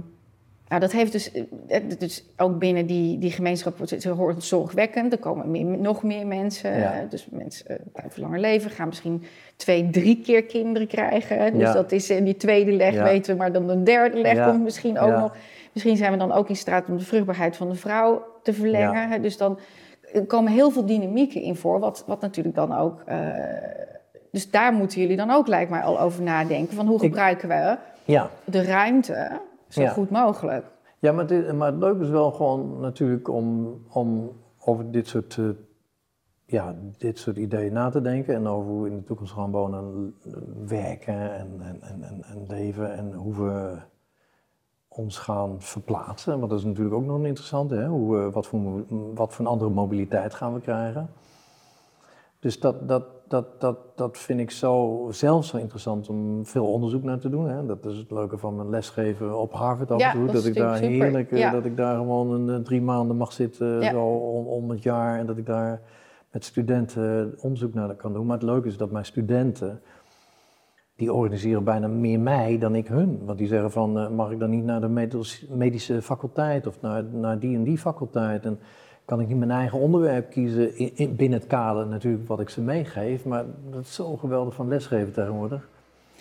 [0.72, 1.32] nou, dat heeft dus,
[1.68, 5.12] eh, dus ook binnen die, die gemeenschap wordt het zorgwekkend.
[5.12, 6.78] Er komen meer, nog meer mensen.
[6.78, 6.92] Ja.
[6.92, 9.22] eh, Dus mensen eh, blijven langer leven, gaan misschien
[9.56, 11.52] twee, drie keer kinderen krijgen.
[11.52, 11.72] Dus Ja.
[11.72, 13.02] dat is in die tweede leg, Ja.
[13.02, 15.37] weten we, maar dan een derde leg komt misschien ook nog.
[15.72, 19.22] Misschien zijn we dan ook in staat om de vruchtbaarheid van de vrouw te verlengen.
[19.22, 19.58] Dus dan
[20.12, 23.02] er komen heel veel dynamieken in voor, wat, wat natuurlijk dan ook.
[23.06, 23.18] eh,
[24.30, 26.76] dus daar moeten jullie dan ook, lijkt mij, al over nadenken.
[26.76, 28.30] Van hoe Ik- gebruiken we ja.
[28.44, 29.40] de ruimte
[29.72, 29.90] zo Ja.
[29.90, 30.64] goed mogelijk.
[30.98, 35.37] ja maar, dit, maar het leuke is wel gewoon natuurlijk om, om over dit soort,
[35.38, 35.44] eh,
[36.44, 38.35] ja, dit soort ideeën na te denken.
[38.35, 40.14] En over hoe we in de toekomst gaan wonen en
[40.66, 42.94] werken en, en, en, en, en leven.
[42.96, 43.76] En hoe we
[44.88, 46.38] ons gaan verplaatsen.
[46.38, 47.74] Want dat is natuurlijk ook nog een interessante.
[47.74, 47.87] Hè?
[47.87, 51.11] Hoe, wat, voor, wat voor een andere mobiliteit gaan we krijgen.
[52.38, 57.03] Dus dat, dat, dat, dat, dat vind ik zo, zelf zo interessant om veel onderzoek
[57.03, 57.49] naar te doen.
[57.49, 57.66] Hè?
[57.66, 60.25] Dat is het leuke van mijn lesgeven op Harvard af en Ja, toe.
[60.25, 60.90] dat Dat, ik daar super.
[60.90, 61.51] heerlijk, eh, Ja.
[61.51, 63.90] dat ik daar gewoon een, eh, drie maanden mag zitten Ja.
[63.90, 65.18] zo om, om het jaar.
[65.18, 65.81] En dat ik daar
[66.31, 68.27] met studenten onderzoek naar kan doen.
[68.27, 69.81] Maar het leuke is dat mijn studenten,
[70.97, 73.21] die organiseren bijna meer mij dan ik hun.
[73.25, 76.81] Want die zeggen van, eh, mag ik dan niet naar de medis- medische faculteit of
[76.81, 78.45] naar, naar die en die faculteit?
[78.45, 78.59] En
[79.04, 82.48] kan ik niet mijn eigen onderwerp kiezen in, in- binnen het kader natuurlijk wat ik
[82.48, 83.24] ze meegeef.
[83.24, 85.68] Maar dat is zo geweldig van lesgeven tegenwoordig.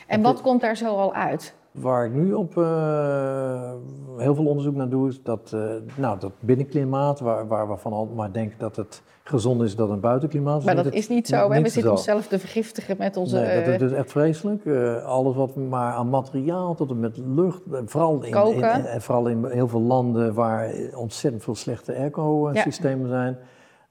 [0.07, 1.53] En wat komt daar zo al uit?
[1.71, 3.71] Waar ik nu op eh,
[4.17, 5.61] heel veel onderzoek naar doe, is dat, eh,
[5.95, 9.89] nou, dat binnenklimaat, waar, waar we van al maar denken dat het gezond is dat
[9.89, 11.51] een buitenklimaat Maar dat is niet zo.
[11.51, 11.61] hè?
[11.61, 13.35] We zitten onszelf te vergiftigen met onze...
[13.35, 14.65] Nee, dat eh, is dus echt vreselijk.
[14.65, 18.71] Eh, alles wat maar aan materiaal tot en met lucht, eh, vooral in, in, Koken.
[18.71, 23.37] en- en vooral in heel veel landen waar ontzettend veel slechte airco-systemen zijn.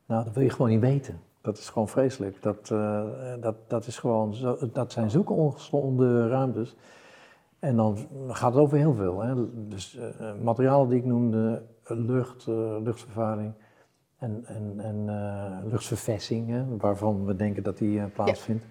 [0.06, 1.20] Nou, dat wil je gewoon niet weten.
[1.42, 2.42] Dat is gewoon vreselijk.
[2.42, 3.00] Dat, eh,
[3.40, 6.76] dat, dat, is gewoon zo, dat zijn zulke ongeslonden ruimtes.
[7.60, 9.20] En dan gaat het over heel veel.
[9.20, 9.34] Hè.
[9.68, 13.52] Dus eh, materialen die ik noemde, lucht, eh, luchtvervuiling
[14.18, 18.64] en, en, en eh, luchtverversing, hè, waarvan we denken dat die plaatsvindt.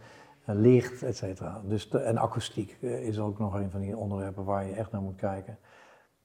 [0.45, 1.61] Licht, et cetera.
[1.65, 5.01] Dus de- en akoestiek is ook nog een van die onderwerpen waar je echt naar
[5.01, 5.57] moet kijken.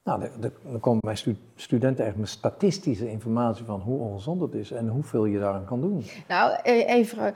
[0.05, 4.70] Nou, dan komen mijn stu- studenten echt met statistische informatie van hoe ongezond het is
[4.70, 6.03] en hoeveel je daaraan kan doen.
[6.29, 7.35] Nou, eh, even...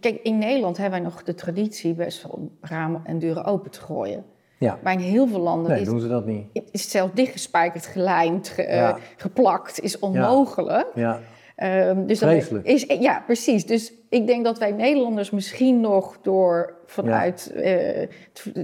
[0.00, 3.70] Kijk, in Nederland hebben wij nog de traditie best wel om ramen en deuren open
[3.70, 4.24] te gooien.
[4.62, 6.46] Ja, Maar in heel veel landen nee, is, doen ze dat niet.
[6.52, 8.98] is het zelf dichtgespijkerd, gelijmd, ge- eh, Ja.
[9.16, 10.86] geplakt, is onmogelijk.
[10.94, 11.20] Ja,
[11.56, 12.66] Ehm, dus Vreselijk.
[12.66, 13.66] Is, ja, precies.
[13.66, 17.62] Dus ik denk dat wij Nederlanders misschien nog door vanuit eh,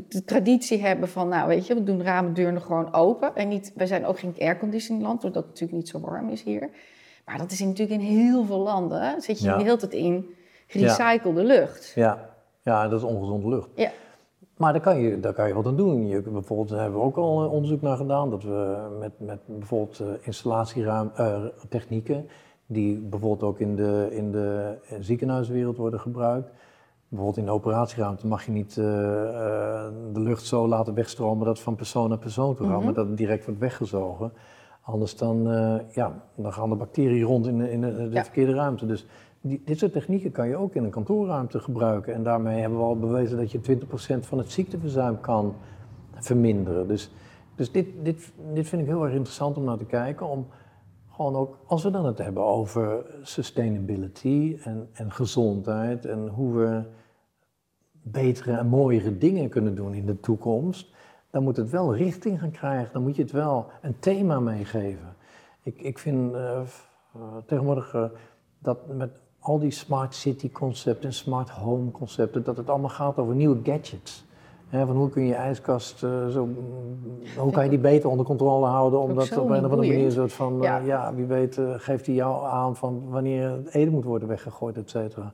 [0.08, 3.30] de traditie hebben van, nou weet je, we doen ramen, deuren gewoon open.
[3.36, 6.42] En niet, wij zijn ook geen airconditioning land, doordat het natuurlijk niet zo warm is
[6.42, 6.68] hier.
[7.24, 9.56] Maar dat is natuurlijk in heel veel landen, zit je Ja.
[9.56, 10.26] de hele tijd in
[10.66, 11.92] gerecyclede lucht.
[11.94, 12.30] ja,
[12.62, 13.68] ja, dat is ongezonde lucht.
[13.74, 13.90] Ja.
[14.58, 16.06] Maar daar kan je, daar kan je wat aan doen.
[16.06, 18.30] Je, bijvoorbeeld daar hebben we ook al eh, onderzoek naar gedaan.
[18.30, 22.26] Dat we met, met bijvoorbeeld installatietechnieken,
[22.66, 26.50] die bijvoorbeeld ook in de, in de ziekenhuiswereld worden gebruikt.
[27.08, 31.54] Bijvoorbeeld in de operatieruimte mag je niet eh, eh, de lucht zo laten wegstromen dat
[31.54, 32.84] het van persoon naar persoon toe gaat, Mhm.
[32.84, 34.32] maar dat het direct wordt weggezogen.
[34.80, 38.22] Anders dan, eh, ja, dan gaan de bacteriën rond in de, in de, de Ja.
[38.24, 38.86] verkeerde ruimte.
[38.86, 39.06] Dus
[39.48, 42.14] die, dit soort technieken kan je ook in een kantoorruimte gebruiken.
[42.14, 45.54] En daarmee hebben we al bewezen dat je 20% van het ziekteverzuim kan
[46.14, 46.88] verminderen.
[46.88, 47.10] Dus,
[47.54, 50.28] dus dit, dit, dit vind ik heel erg interessant om naar te kijken.
[50.28, 50.46] Om
[51.10, 56.82] gewoon ook, als we dan het hebben over sustainability en, en gezondheid en hoe we
[58.02, 60.94] betere en mooiere dingen kunnen doen in de toekomst,
[61.30, 62.92] dan moet het wel richting gaan krijgen.
[62.92, 65.16] Dan moet je het wel een thema meegeven.
[65.62, 66.60] Ik, ik vind uh,
[67.46, 68.04] tegenwoordig uh,
[68.58, 69.10] dat met
[69.48, 73.58] al die smart city concepten en smart home concepten, dat het allemaal gaat over nieuwe
[73.62, 74.24] gadgets.
[74.70, 76.48] van hoe kun je je ijskast uh, zo,
[77.36, 80.12] hoe kan je die beter onder controle houden, omdat op een of andere manier een
[80.12, 80.78] soort van, ja.
[80.78, 84.90] ja wie weet, geeft hij jou aan van wanneer het eten moet worden weggegooid, et
[84.90, 85.32] cetera.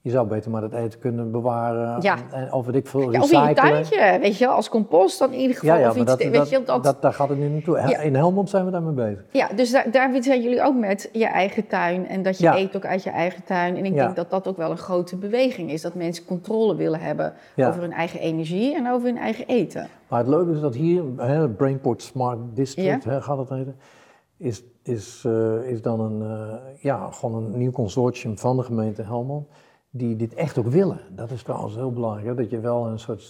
[0.00, 2.02] Je zou beter maar dat eten kunnen bewaren.
[2.02, 2.16] Ja.
[2.30, 5.32] En, of weet ik veel, ja, of in je tuintje, weet je als compost dan
[5.32, 5.74] in ieder geval.
[5.76, 7.78] Ja, ja of iets, dat, weet je, dat, dat, daar gaat het nu naartoe.
[8.02, 9.24] In Helmond zijn we daarmee bezig.
[9.32, 12.08] Ja, dus daar, daar zijn jullie ook met je eigen tuin.
[12.08, 13.76] En dat je eet ook uit je eigen tuin.
[13.76, 15.82] En ik denk dat dat ook wel een grote beweging is.
[15.82, 19.88] Dat mensen controle willen hebben over hun eigen energie en over hun eigen eten.
[20.08, 23.76] Maar het leuke is dat hier, hè, Brainport Smart District hè, gaat het heten,
[24.36, 29.02] is, is, uh, is dan een, uh, ja, gewoon een nieuw consortium van de gemeente
[29.02, 29.48] Helmond
[29.90, 31.00] die dit echt ook willen.
[31.10, 32.34] Dat is trouwens heel belangrijk, hè?
[32.34, 33.22] dat je wel een soort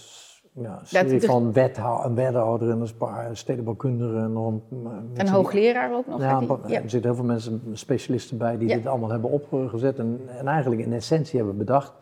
[0.53, 4.23] ja, serie van wethou een wethouder en een paar stedenbouwkundigen.
[4.23, 6.19] En, nog een, een hoogleraar ook nog?
[6.19, 10.21] Ja, ja, er zitten heel veel mensen, specialisten bij, die dit allemaal hebben opgezet en,
[10.27, 11.93] en eigenlijk in essentie hebben bedacht.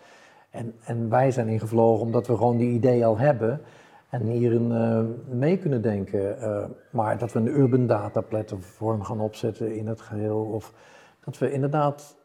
[0.50, 3.62] En, en wij zijn ingevlogen omdat we gewoon die idee al hebben
[4.10, 5.00] en hierin uh,
[5.36, 6.38] mee kunnen denken.
[6.42, 10.40] Uh, maar dat we een urban data platform gaan opzetten in het geheel.
[10.40, 10.74] Of
[11.26, 12.17] dat we inderdaad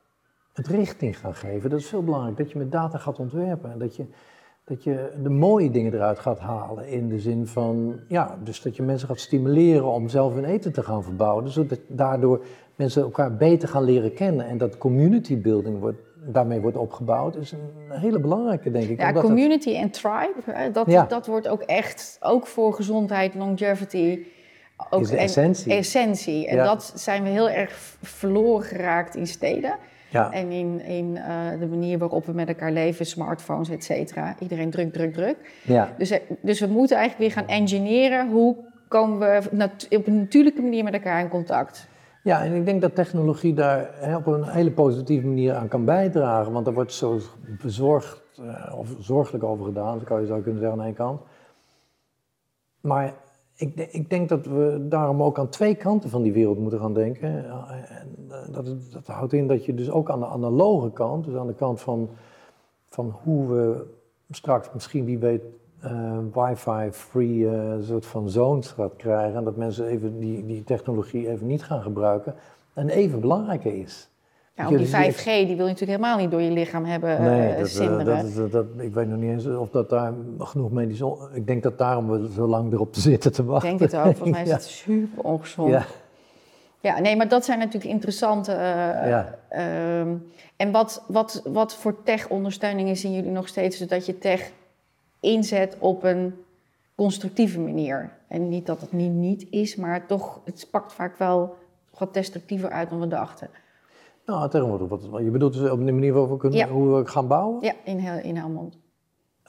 [0.52, 1.70] het richting gaan geven.
[1.70, 4.04] Dat is veel belangrijk, dat je met data gaat ontwerpen en dat je,
[4.64, 6.88] dat je de mooie dingen eruit gaat halen.
[6.88, 10.72] In de zin van, ja, dus dat je mensen gaat stimuleren om zelf hun eten
[10.72, 11.48] te gaan verbouwen.
[11.48, 12.44] Zodat dus daardoor
[12.76, 17.52] mensen elkaar beter gaan leren kennen en dat community building wordt, daarmee wordt opgebouwd, is
[17.52, 19.00] een hele belangrijke, denk ik.
[19.00, 24.26] Ja, community en tribe, dat, dat wordt ook echt, ook voor gezondheid, longevity...
[24.90, 25.72] Ook is de essentie.
[25.72, 26.46] En, essentie.
[26.46, 29.76] En dat zijn we heel erg verloren geraakt in steden.
[30.12, 30.32] Ja.
[30.32, 34.34] En in, in uh, de manier waarop we met elkaar leven, smartphones, et cetera.
[34.38, 35.36] Iedereen druk, druk, druk.
[35.64, 35.94] Ja.
[35.98, 38.30] Dus, eh, dus we moeten eigenlijk weer gaan engineeren.
[38.30, 38.56] Hoe
[38.88, 39.40] komen we
[39.96, 41.88] op een natuurlijke manier met elkaar in contact?
[42.22, 45.84] Ja, en ik denk dat technologie daar hè, op een hele positieve manier aan kan
[45.84, 46.52] bijdragen.
[46.52, 47.20] Want er wordt zo
[47.62, 51.20] bezorgd uh, of zorgelijk over gedaan, kan je zou kunnen zeggen aan één kant.
[52.80, 53.12] Maar
[53.62, 56.94] ik, ik, denk dat we daarom ook aan twee kanten van die wereld moeten gaan
[56.94, 57.28] denken.
[57.28, 61.34] En eh, dat, dat houdt in dat je dus ook aan de analoge kant, dus
[61.34, 62.08] aan de kant van,
[62.88, 63.84] van hoe we
[64.30, 65.42] straks misschien wie weet
[65.84, 69.38] uh, wifi-free uh, soort van zones gaat krijgen.
[69.38, 72.34] En dat mensen even die, die technologie even niet gaan gebruiken.
[72.72, 74.10] En even belangrijker is.
[74.54, 78.04] Ja, die 5G die wil je natuurlijk helemaal niet door je lichaam hebben nee, uh,
[78.04, 81.02] dat, dat, dat, ik weet nog niet eens of dat daar genoeg medisch...
[81.32, 83.70] Ik denk dat daarom we zo lang erop te zitten te wachten.
[83.70, 84.16] Ik denk het ook.
[84.16, 85.70] Volgens mij is het super ongezond.
[85.70, 85.84] Ja.
[86.80, 88.52] ja, nee, maar dat zijn natuurlijk interessante...
[88.52, 89.38] Uh, ja.
[89.50, 90.00] Uh,
[90.56, 93.78] en wat, wat, wat voor tech-ondersteuningen zien jullie nog steeds...
[93.78, 94.50] zodat je tech
[95.20, 96.34] inzet op een
[96.94, 98.10] constructieve manier?
[98.28, 100.40] En niet dat het niet, niet is, maar toch...
[100.44, 101.56] Het pakt vaak wel
[101.98, 103.48] wat destructiever uit dan we dachten.
[104.26, 104.88] Nou, tegenwoordig.
[104.88, 107.60] Wat, je bedoelt dus op de manier waarop we kunnen, hoe we gaan bouwen?
[107.60, 108.78] Ja, in, in Helmond.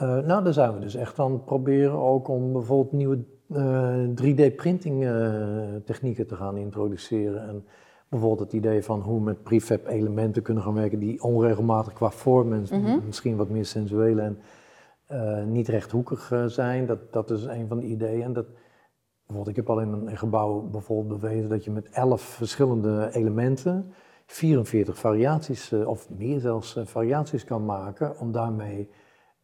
[0.02, 4.04] Uh, nou, daar zijn we dus echt aan het proberen ook om bijvoorbeeld nieuwe uh,
[4.04, 7.48] eh, 3D-printing uh, eh, technieken te gaan introduceren.
[7.48, 7.66] En
[8.10, 12.12] bijvoorbeeld het idee van hoe we met prefab elementen kunnen gaan werken die onregelmatig qua
[12.12, 13.06] vorm en mhm.
[13.06, 14.38] misschien wat meer sensueel en
[15.52, 16.86] niet rechthoekig zijn.
[16.86, 18.34] Dat, dat is een van de ideeën.
[18.34, 18.46] Dat,
[19.26, 23.94] bijvoorbeeld, ik heb al in een gebouw bijvoorbeeld bewezen dat je met elf verschillende elementen
[24.26, 28.90] 44 variaties, eh, of meer zelfs, eh, variaties kan maken om daarmee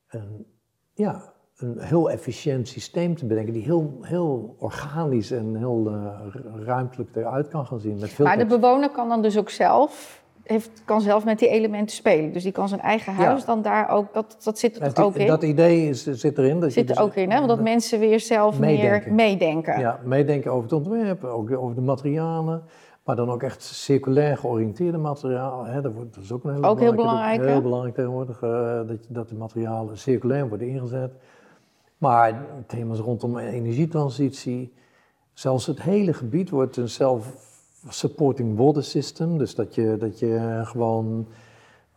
[0.07, 0.45] een,
[0.93, 7.15] ja, een heel efficiënt systeem te bedenken die heel, heel organisch en heel uh, ruimtelijk
[7.15, 7.99] eruit kan gaan zien.
[7.99, 11.49] Met veel maar de bewoner kan dan dus ook zelf, heeft, kan zelf met die
[11.49, 12.33] elementen spelen.
[12.33, 15.27] Dus die kan zijn eigen huis dan daar ook, dat, dat zit er ook in?
[15.27, 16.59] Dat idee is, zit erin.
[16.59, 17.35] Dat zit er dus, ook in, hè?
[17.35, 19.15] Want dat mensen weer zelf meedenken.
[19.15, 19.79] meer meedenken.
[19.79, 22.63] Ja, meedenken over het ontwerp, ook over de materialen.
[23.09, 25.71] Maar dan ook echt circulair georiënteerde materialen.
[25.71, 27.41] Hè, dat, wordt, dat is ook een hele ook heel belangrijk.
[27.41, 31.11] Heel belangrijk tegenwoordig uh, dat, dat de materialen circulair worden ingezet.
[31.97, 34.73] Maar thema's rondom energietransitie.
[35.33, 39.37] Zelfs het hele gebied wordt een self-supporting water system.
[39.37, 41.27] Dus dat je, dat je gewoon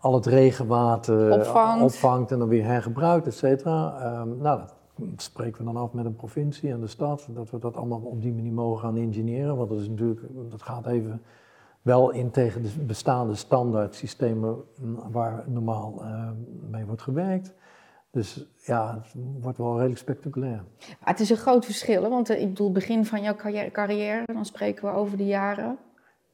[0.00, 1.40] al het regenwater
[1.82, 3.94] opvangt, en dan weer hergebruikt, et cetera.
[4.20, 4.74] Um, nou, dat
[5.16, 8.22] spreken we dan af met een provincie en de stad, dat we dat allemaal op
[8.22, 9.56] die manier mogen gaan engineeren.
[9.56, 11.22] Want dat is natuurlijk, dat gaat even
[11.82, 14.56] wel in tegen de bestaande standaard systemen
[15.10, 16.30] waar normaal uh,
[16.70, 17.54] mee wordt gewerkt.
[18.10, 20.64] Dus ja, het wordt wel redelijk spectaculair.
[21.00, 23.36] het is een groot verschil, want ik bedoel, begin van jouw
[23.72, 25.78] carrière, dan spreken we over de jaren.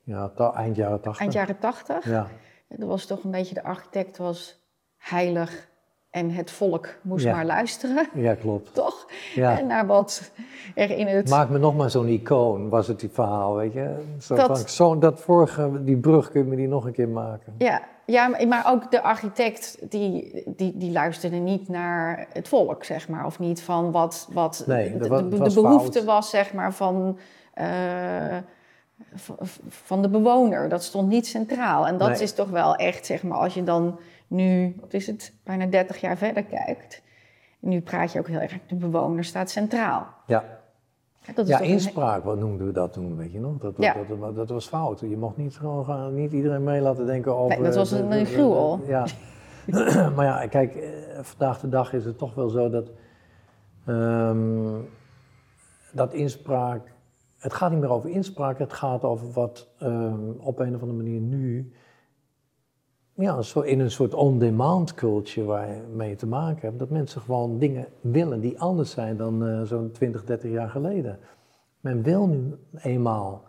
[0.03, 1.21] Ja, eind jaren tachtig.
[1.21, 2.05] Eind jaren tachtig.
[2.05, 2.27] Ja.
[2.68, 4.66] Dat was toch een beetje, de architect was
[4.97, 5.67] heilig
[6.11, 8.09] en het volk moest maar luisteren.
[8.14, 8.75] Ja, klopt.
[8.75, 9.07] Toch?
[9.35, 9.59] Ja.
[9.59, 10.31] En naar wat
[10.75, 11.29] er in het...
[11.29, 13.94] Maak me nog maar zo'n icoon, was het die verhaal, weet je.
[14.21, 14.71] Zo dat...
[14.71, 17.55] Zo, dat vorige, die brug kun je me die nog een keer maken.
[17.59, 23.09] Ja, ja maar ook de architect, die, die, die luisterde niet naar het volk, zeg
[23.09, 23.27] maar.
[23.27, 27.18] Of niet van wat, wat nee, de, de, de, behoefte was, zeg maar, van...
[27.61, 28.37] Uh,
[29.68, 30.68] van de bewoner.
[30.68, 31.87] Dat stond niet centraal.
[31.87, 35.35] En dat is toch wel echt, zeg maar, als je dan nu, wat is het,
[35.45, 37.03] bijna 30 jaar verder kijkt.
[37.59, 40.07] Nu praat je ook heel erg, de bewoner staat centraal.
[40.27, 40.45] Ja.
[41.35, 43.59] Dat is ja, inspraak, wat noemden we dat toen, weet je nog?
[43.59, 43.97] Dat, ja.
[44.21, 45.01] dat, dat, was fout.
[45.01, 47.55] Je mocht niet gewoon gaan, niet iedereen mee laten denken over...
[47.55, 48.81] Nee, dat was een, een gruwel.
[48.87, 49.07] Ja.
[50.17, 50.91] maar ja, kijk, eh,
[51.23, 52.91] vandaag de dag is het toch wel zo dat...
[53.87, 54.88] Um,
[55.93, 56.93] dat inspraak...
[57.38, 61.03] Het gaat niet meer over inspraak, het gaat over wat um, op een of andere
[61.03, 61.73] manier nu
[63.18, 66.78] ja, in een soort on-demand culture waar je mee te maken hebt.
[66.78, 71.18] Dat mensen gewoon dingen willen die anders zijn dan uh, zo'n 20, 30 jaar geleden.
[71.81, 73.42] Men wil nu eenmaal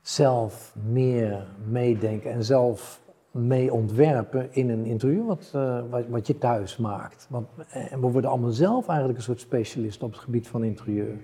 [0.00, 6.38] zelf meer meedenken en zelf mee ontwerpen in een interieur wat, uh, wat, wat, je
[6.38, 7.26] thuis maakt.
[7.30, 10.64] Want, eh, en we worden allemaal zelf eigenlijk een soort specialist op het gebied van
[10.64, 11.16] interieur.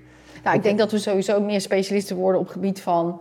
[0.45, 3.21] Nou, ik denk dat we sowieso meer specialisten worden op het gebied van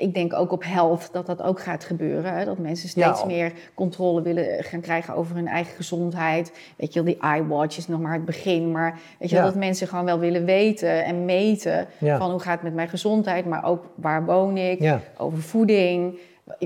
[0.00, 2.34] ik denk ook op health dat dat ook gaat gebeuren.
[2.34, 2.44] Hè?
[2.44, 6.52] Dat mensen steeds meer controle willen gaan krijgen over hun eigen gezondheid.
[6.76, 8.70] Weet je wel, die iWatch is nog maar het begin.
[8.70, 12.54] Maar weet je wel, dat mensen gewoon wel willen weten en meten van hoe gaat
[12.54, 13.46] het met mijn gezondheid.
[13.46, 16.18] Maar ook waar woon ik, over voeding.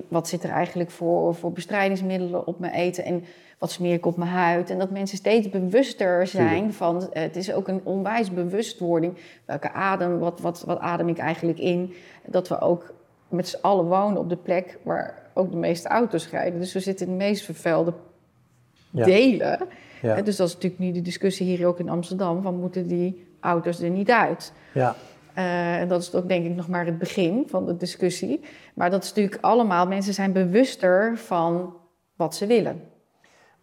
[0.09, 3.25] Wat zit er eigenlijk voor, voor bestrijdingsmiddelen op mijn eten en
[3.59, 4.71] wat smeer ik op mijn huid.
[4.71, 9.17] En dat mensen steeds bewuster zijn van, eh, het is ook een onwijs bewustwording.
[9.45, 11.95] Welke adem, wat, wat, wat adem ik eigenlijk in?
[12.27, 12.95] Dat we ook
[13.35, 16.61] met z'n allen wonen op de plek waar ook de meeste auto's rijden.
[16.61, 17.93] Dus we zitten in de meest vervuilde
[18.91, 19.59] delen.
[20.03, 20.21] Ja.
[20.23, 23.81] Dus dat is natuurlijk nu de discussie hier ook in Amsterdam: van moeten die auto's
[23.81, 24.53] er niet uit?
[24.75, 24.95] Ja.
[25.39, 28.41] Uh, en dat is ook denk ik nog maar het begin van de discussie.
[28.75, 31.75] Maar dat is natuurlijk allemaal, mensen zijn bewuster van
[32.17, 32.81] wat ze willen.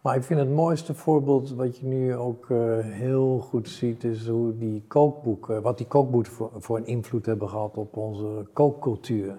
[0.00, 4.28] Maar ik vind het mooiste voorbeeld wat je nu ook uh, heel goed ziet, is
[4.28, 9.38] hoe die kookboeken, wat die kookboeken voor, voor een invloed hebben gehad op onze kookcultuur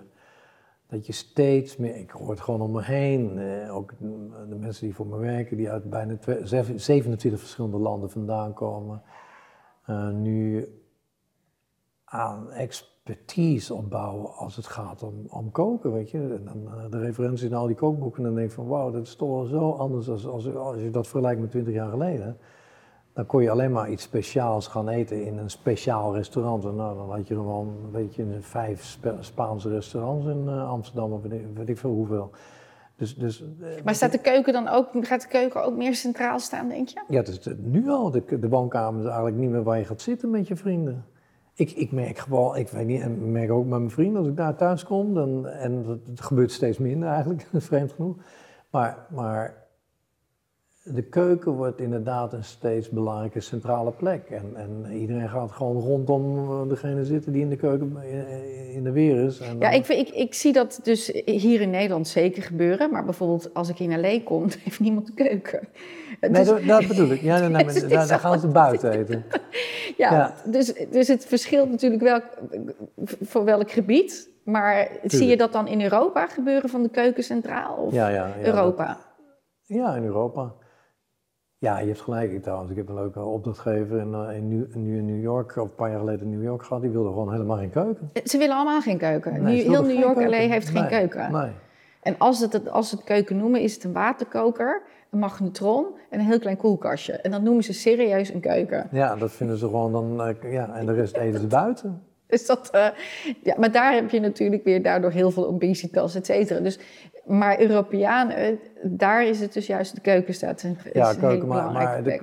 [0.94, 3.94] dat je steeds meer, ik hoor het gewoon om me heen, eh, ook
[4.50, 6.18] de mensen die voor me werken, die uit bijna
[6.76, 9.02] 27 verschillende landen vandaan komen,
[9.90, 10.68] uh, nu
[12.04, 16.18] aan expertise opbouwen als het gaat om, om koken, weet je.
[16.18, 19.06] En dan uh, de referenties in al die kookboeken, dan denk ik van wauw, dat
[19.06, 22.38] is toch wel zo anders als, als, als je dat vergelijkt met 20 jaar geleden
[23.14, 26.66] dan kon je alleen maar iets speciaals gaan eten in een speciaal restaurant.
[26.66, 31.22] En nou, dan had je gewoon, weet je, vijf Spaanse restaurants in uh, Amsterdam, of
[31.54, 32.32] weet ik, veel hoeveel.
[32.96, 36.40] Dus, dus, uh, maar staat de keuken dan ook, gaat de keuken ook meer centraal
[36.40, 37.02] staan, denk je?
[37.08, 38.12] Ja, is nu al.
[38.12, 41.06] De, de woonkamer is eigenlijk niet meer waar je gaat zitten met je vrienden.
[41.54, 44.28] Ik, ik merk gewoon, ik weet niet, en ik merk ook met mijn vrienden, als
[44.28, 48.16] ik daar thuis kom, dan, en dat, het gebeurt steeds minder eigenlijk, vreemd genoeg.
[48.70, 49.63] Maar, maar
[50.84, 54.30] de keuken wordt inderdaad een steeds belangrijke centrale plek.
[54.30, 57.98] En, en iedereen gaat gewoon rondom eh, degene zitten die in de keuken
[58.74, 59.40] in de weer is.
[59.40, 62.92] En ja, ik, ik, ik zie dat dus hier in Nederland zeker gebeuren.
[62.92, 64.20] Maar bijvoorbeeld als ik in L.A.
[64.24, 65.68] kom, heeft niemand de keuken.
[66.20, 67.22] Nee, dus, dat, bedoel ik.
[67.22, 69.26] Ja, nee, nee, daar, daar, gaan ze buiten eten.
[69.98, 72.22] ja, Dus, dus het verschilt natuurlijk wel
[73.22, 74.32] voor welk gebied.
[74.44, 77.76] Maar zie je dat dan in Europa gebeuren van de keuken centraal?
[77.76, 78.98] Of ja, ja, ja, Europa?
[79.66, 80.54] ja, in Europa.
[81.64, 82.72] Ja, je hebt gelijk ik, trouwens.
[82.72, 85.90] Ik heb een leuke opdrachtgever in, uh, in, nu in New York, of een paar
[85.90, 86.82] jaar geleden in New York gehad.
[86.82, 88.10] Die wilde gewoon helemaal geen keuken.
[88.14, 89.44] Eh, ze willen allemaal geen keuken.
[89.44, 91.32] Nee, heel New York alleen heeft geen keuken.
[91.32, 91.52] Nee.
[92.02, 96.20] En als, het, als ze het keuken noemen, is het een waterkoker, een magnetron en
[96.20, 97.14] een heel klein koelkastje.
[97.14, 98.88] En dat noemen ze serieus een keuken.
[98.92, 102.02] Ja, dat vinden ze gewoon dan, uh, ja, en de rest eten ze buiten.
[102.28, 102.88] Dus dat, uh,
[103.44, 106.60] ja, maar daar heb je natuurlijk weer daardoor heel veel obesitas, et cetera.
[106.60, 106.80] Dus
[107.26, 110.64] maar Europeanen, daar is het dus juist de keuken staat.
[110.64, 112.22] Een, ja, keuken, maar, maar de,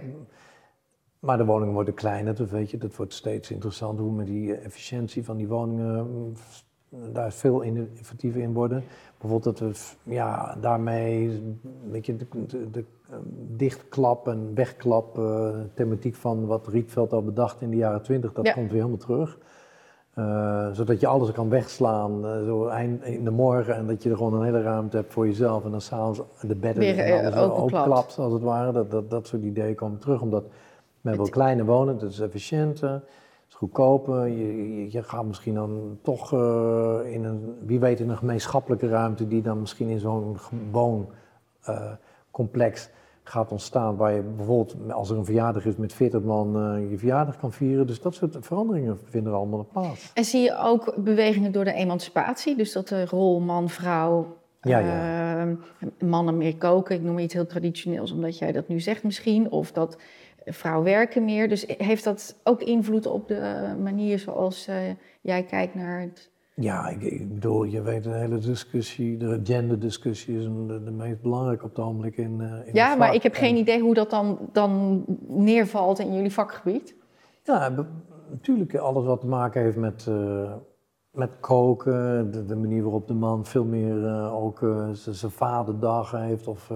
[1.19, 2.79] maar de woningen worden kleiner, dat weet je.
[2.79, 6.33] Dat wordt steeds interessanter hoe met die eh, efficiëntie van die woningen mm,
[7.13, 8.85] daar veel innovatiever in worden.
[9.19, 11.43] Bijvoorbeeld dat we ja, daarmee
[11.91, 13.21] weet je, de, de, de ehm,
[13.57, 18.53] dichtklap en wegklap uh, thematiek van wat Rietveld al bedacht in de jaren twintig, dat
[18.53, 19.39] komt weer helemaal terug.
[20.15, 24.11] Eh, zodat je alles kan wegslaan uh, zo eind in de morgen en dat je
[24.11, 27.33] er gewoon een hele ruimte hebt voor jezelf en dan s'avonds de bedden Weer, en
[27.33, 28.73] alles uh, ook klapt als het ware.
[28.73, 30.45] Dat, dat, dat soort ideeën komen terug, omdat
[31.01, 33.03] met wel kleine wonen, dat is efficiënter, het
[33.49, 34.27] is goedkoper.
[34.27, 36.33] Je, je, je gaat misschien dan toch
[37.05, 40.37] in een, wie weet in een gemeenschappelijke ruimte die dan misschien in zo'n
[40.71, 42.91] wooncomplex
[43.23, 43.97] gaat ontstaan.
[43.97, 47.53] Waar je bijvoorbeeld, als er een verjaardag is met 40 man, uh, je verjaardag kan
[47.53, 47.87] vieren.
[47.87, 50.11] Dus dat soort veranderingen vinden er allemaal plaats.
[50.15, 52.57] En zie je ook bewegingen door de emancipatie?
[52.57, 55.47] Dus dat de rol man-vrouw, ja, ja.
[55.47, 55.53] Uh,
[56.09, 59.51] mannen meer koken, ik noem iets heel traditioneels, omdat jij dat nu zegt misschien.
[59.51, 59.99] Of dat
[60.45, 61.49] vrouwen werken meer.
[61.49, 64.77] Dus heeft dat ook invloed op de manier zoals uh,
[65.21, 70.39] jij kijkt naar het ja, ik, ik, bedoel, je weet de hele discussie, de genderdiscussie
[70.39, 73.23] is een, de, de, meest belangrijke op het ogenblik in, uh, in Ja, maar ik
[73.23, 76.95] heb geen idee hoe dat dan, dan neervalt in jullie vakgebied.
[77.43, 77.73] Ja,
[78.31, 80.53] natuurlijk alles wat te maken heeft met, uh,
[81.11, 84.59] met koken, de, de, manier waarop de man veel meer uh, ook
[84.93, 86.71] zijn vaderdag heeft of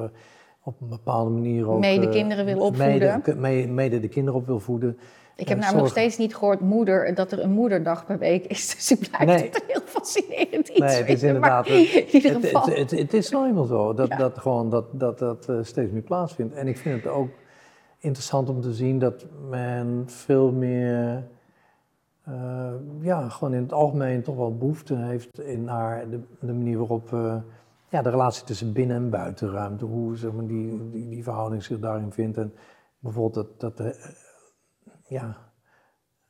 [0.63, 1.81] op een bepaalde manier ook...
[1.81, 3.23] Mede kinderen wil opvoeden.
[3.37, 4.99] Mede, mede de kinderen op wil voeden.
[5.37, 8.67] Ik heb namelijk nog steeds niet gehoord moeder, dat er een moederdag per week is.
[8.75, 9.51] Dus ik blijf nee.
[9.51, 11.67] het heel fascinerend iets Nee, het is vinden, inderdaad...
[11.67, 12.67] in ieder het, geval.
[12.67, 14.17] Het, het, het is nou eenmaal zo, dat Ja.
[14.17, 16.55] dat, gewoon, dat, dat, dat eh, steeds meer plaatsvindt.
[16.55, 17.29] En ik vind het ook
[17.99, 21.27] interessant om te zien dat men veel meer...
[22.25, 26.79] eh, ja, gewoon in het algemeen toch wel behoefte heeft in naar de, de manier
[26.79, 27.13] waarop...
[27.13, 27.37] eh,
[27.89, 31.79] ja, de relatie tussen binnen- en buitenruimte, hoe zeg maar, die, die, die verhouding zich
[31.79, 32.37] daarin vindt.
[32.37, 32.53] En
[32.99, 33.97] bijvoorbeeld dat, dat
[35.07, 35.37] ja,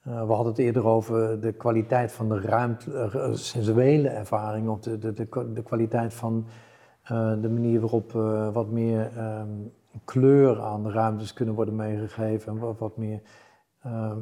[0.03, 4.81] eh, we hadden het eerder over de kwaliteit van de ruimte, eh, sensuele ervaring, of
[4.81, 6.47] de, de, de, de kwaliteit van
[7.03, 9.49] eh, de manier waarop eh, wat meer ehm,
[10.05, 13.20] kleur aan de ruimtes kunnen worden meegegeven en wat, wat meer
[13.83, 14.18] ehm,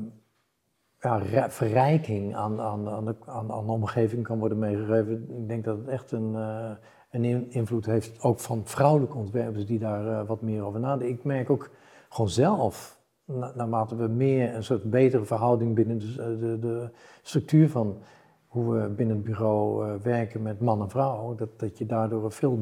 [1.00, 5.40] ja, verrijking aan, aan, aan, de, aan, aan de omgeving kan worden meegegeven.
[5.40, 6.70] Ik denk dat het echt een, eh,
[7.10, 11.16] een in- invloed heeft, ook van vrouwelijke ontwerpers die daar eh, wat meer over nadenken.
[11.16, 11.70] Ik merk ook
[12.08, 16.88] gewoon zelf, na- naarmate we meer een soort betere verhouding binnen de, de, de
[17.22, 17.98] structuur van
[18.46, 22.24] hoe we binnen het bureau eh, werken met man en vrouw, dat, dat je daardoor
[22.24, 22.58] een veel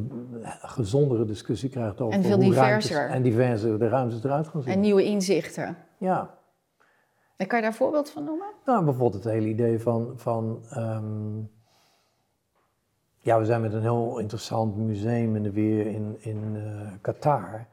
[0.62, 3.10] gezondere discussie krijgt over En veel hoe ruimtes, diverser.
[3.10, 4.72] en diverser de ruimtes eruit gaan zien.
[4.72, 5.76] En nieuwe inzichten.
[5.98, 6.38] Ja,
[7.36, 8.46] En kan je daar een voorbeeld van noemen?
[8.64, 11.38] nou, bijvoorbeeld het hele idee van, van ehm,
[13.18, 17.66] ja, we zijn met een heel interessant museum in de weer in, in eh, Qatar.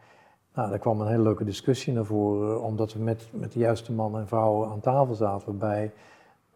[0.58, 3.94] Nou, daar kwam een hele leuke discussie naar voren, omdat we met, met de juiste
[3.94, 5.92] mannen en vrouwen aan tafel zaten, waarbij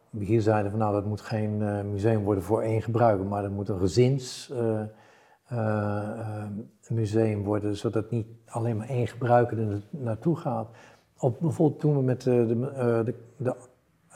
[0.10, 3.42] we hier zeiden van nou, dat moet geen eh, museum worden voor één gebruiker, maar
[3.42, 4.82] dat moet een gezins eh,
[5.48, 6.20] eh,
[7.10, 10.68] eh, worden, zodat niet alleen maar één gebruiker er na- naartoe gaat.
[11.18, 13.06] Op, bijvoorbeeld toen we met de, de, eh,
[13.38, 13.56] de,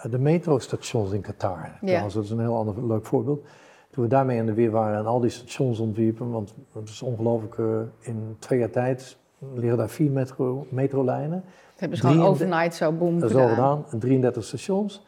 [0.09, 3.45] de, metrostations in Qatar, trouwens, dat is een heel ander leuk voorbeeld.
[3.89, 7.01] Toen we daarmee aan de weer waren en al die stations ontwierpen, want het is
[7.01, 9.17] ongelooflijk, eh, in twee jaar tijd
[9.53, 11.43] liggen daar vier metro, metrolijnen.
[11.71, 13.49] Dat hebben ze gewoon overnight zo boem Dat is gedaan.
[13.49, 15.05] al gedaan, en 33 stations.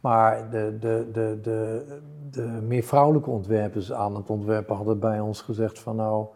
[0.00, 1.84] Maar de, de, de, de,
[2.30, 6.26] de meer vrouwelijke ontwerpers aan het ontwerpen hadden bij ons gezegd van nou,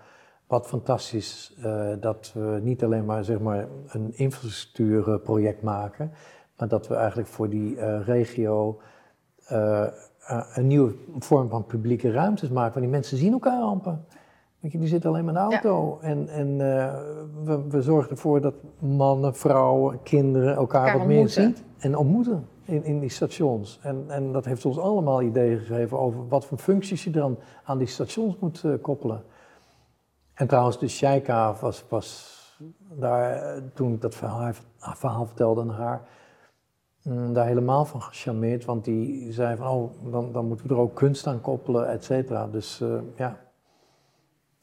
[0.47, 6.12] wat fantastisch eh, dat we niet alleen maar, zeg maar een infrastructuurproject maken,
[6.57, 8.80] maar dat we eigenlijk voor die eh, regio
[9.47, 9.86] eh,
[10.55, 12.72] een nieuwe vorm van publieke ruimtes maken.
[12.72, 13.99] Want die mensen zien elkaar amper.
[14.64, 15.98] Weet je, die zitten alleen maar in de auto.
[16.00, 16.94] En, en eh,
[17.44, 22.46] we, we zorgen ervoor dat mannen, vrouwen, kinderen elkaar, Elkaar wat meer zien en ontmoeten
[22.64, 23.78] in, in die stations.
[23.82, 27.78] En, en dat heeft ons allemaal ideeën gegeven over wat voor functies je dan aan
[27.78, 29.22] die stations moet eh, koppelen.
[30.34, 32.38] En trouwens, de Sheikha was, was
[32.78, 36.02] daar, eh, toen ik dat verhaal, verhaal vertelde aan haar,
[37.02, 38.64] mm, daar helemaal van gecharmeerd.
[38.64, 42.04] Want die zei van, oh, dan, dan moeten we er ook kunst aan koppelen, et
[42.04, 42.46] cetera.
[42.46, 42.82] Dus
[43.16, 43.43] ja.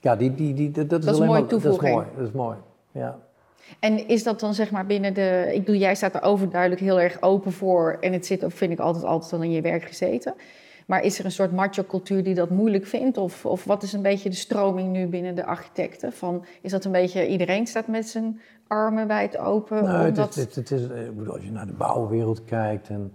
[0.01, 1.95] Ja, die, die, die, dat, is is alleen een mooie maar, Dat is toevoeging.
[1.95, 2.57] mooi, dat is mooi,
[2.91, 3.17] ja.
[3.79, 5.49] En is dat dan zeg maar binnen de...
[5.53, 7.97] Ik bedoel, jij staat er overduidelijk heel erg open voor.
[7.99, 10.33] En het zit vind ik, altijd, altijd al in je werk gezeten.
[10.87, 13.17] Maar is er een soort macho-cultuur die dat moeilijk vindt?
[13.17, 16.13] Of, of wat is een beetje de stroming nu binnen de architecten?
[16.13, 19.83] Van, is dat een beetje, iedereen staat met zijn armen wijd open?
[19.83, 23.13] Nou, het, is, het, het is, ik bedoel, als je naar de bouwwereld kijkt en,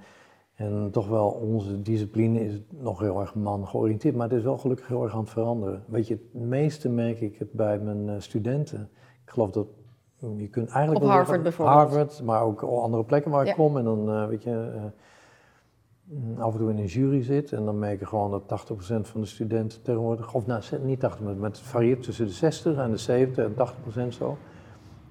[0.57, 4.59] en toch wel onze discipline is nog heel erg man georiënteerd, maar het is wel
[4.59, 5.85] gelukkig heel erg aan het veranderen.
[5.87, 8.89] Weet je, het meeste merk ik het bij mijn eh, studenten.
[9.25, 9.67] Ik geloof dat
[10.37, 11.79] je kunt eigenlijk Op Harvard bijvoorbeeld.
[11.79, 14.73] Harvard, maar ook andere plekken waar ik kom en dan eh, weet je.
[14.75, 14.83] eh,
[16.39, 19.21] af en toe in een jury zit en dan merk je gewoon dat 80% van
[19.21, 22.97] de studenten tegenwoordig, of nou, niet 80%, maar het varieert tussen de 60 en de
[22.97, 23.55] 70 en
[24.09, 24.37] 80% zo,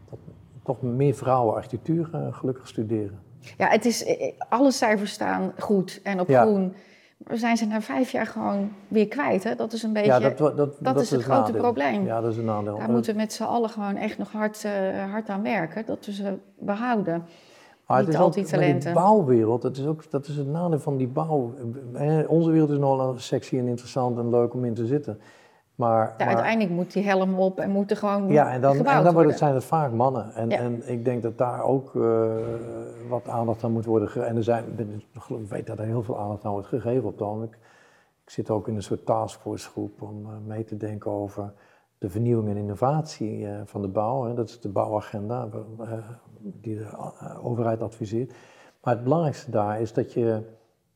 [0.09, 0.19] dat
[0.63, 3.19] toch meer vrouwen architectuur gelukkig studeren.
[3.57, 6.41] Ja, het is, eh, alle cijfers staan goed en op Ja.
[6.41, 6.73] groen.
[7.17, 9.43] Maar we zijn ze na vijf jaar gewoon weer kwijt.
[9.43, 9.55] Hè?
[9.55, 10.07] Dat is een beetje.
[10.11, 11.61] ja, dat, dat, dat, dat is het grote nadeel.
[11.61, 12.05] probleem.
[12.05, 12.77] Ja, dat is een nadeel.
[12.77, 14.71] Daar moeten we met z'n allen gewoon echt nog hard, eh,
[15.11, 15.85] hard aan werken.
[15.85, 17.25] Dat we ze behouden.
[17.87, 18.93] Maar het Niet is al ook die met die talenten.
[18.93, 21.53] bouwwereld, dat is, ook, dat is het nadeel van die bouw.
[22.27, 25.19] Onze wereld is nogal sexy en interessant en leuk om in te zitten.
[25.75, 28.75] Maar, Ja, maar- uiteindelijk moet die helm op en moet er gewoon ja, en dan,
[28.77, 29.29] en dan wordt worden.
[29.29, 30.33] het, zijn het vaak mannen.
[30.33, 30.57] En, Ja.
[30.57, 32.33] en ik denk dat daar ook eh,
[33.09, 34.29] wat aandacht aan moet worden gegeven.
[34.29, 34.63] En er zijn,
[35.27, 37.53] ik weet dat er heel veel aandacht aan wordt gegeven op het ogenblik.
[38.23, 41.53] Ik zit ook in een soort taskforce groep om eh, mee te denken over
[41.97, 44.23] de vernieuwing en innovatie eh, van de bouw.
[44.23, 44.33] Hè.
[44.33, 45.47] Dat is de bouwagenda
[46.39, 46.87] die de
[47.43, 48.33] overheid adviseert.
[48.83, 50.41] Maar het belangrijkste daar is dat je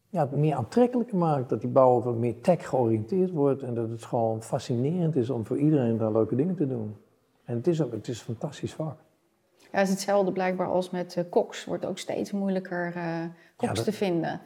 [0.09, 1.49] ja, het meer aantrekkelijker maakt.
[1.49, 3.61] Dat die bouw ook wat meer tech georiënteerd wordt.
[3.63, 6.95] En dat het gewoon fascinerend is om voor iedereen daar leuke dingen te doen.
[7.45, 8.97] En het is ook het is een fantastisch vak.
[9.57, 11.65] Ja, het is hetzelfde blijkbaar als met eh, koks.
[11.65, 13.23] Wordt ook steeds moeilijker eh
[13.55, 14.41] koks dat- te vinden.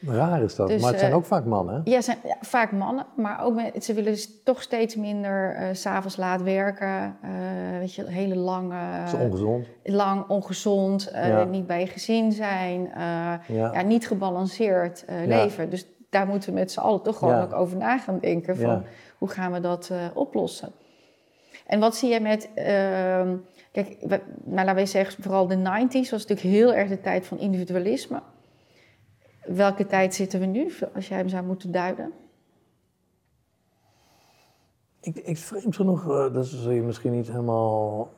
[0.00, 1.74] Raar is dat, Dus, maar het zijn eh, ook vaak mannen.
[1.74, 1.80] Hè?
[1.90, 5.68] Ja, zijn ja, vaak mannen, maar ook met, ze willen s- toch steeds minder eh,
[5.72, 7.16] s s'avonds laat werken.
[7.22, 7.30] eh,
[7.78, 9.66] weet je, hele lange, Het is ongezond.
[9.84, 11.44] lang ongezond, eh, Ja.
[11.44, 13.72] niet bij je gezin zijn, eh, Ja.
[13.72, 15.70] ja, niet gebalanceerd eh, leven.
[15.70, 18.84] Dus daar moeten we met z'n allen toch gewoon ook over na gaan denken van
[19.18, 20.72] hoe gaan we dat eh, oplossen.
[21.66, 23.36] En wat zie je met, ehm,
[23.72, 24.20] kijk, nou,
[24.66, 28.20] laten we zeggen, vooral de 90s was natuurlijk heel erg de tijd van individualisme.
[29.48, 32.12] Welke tijd zitten we nu, als jij hem zou moeten duiden?
[35.00, 38.08] Ik, ik vreemd genoeg, eh, dat zul je misschien niet helemaal.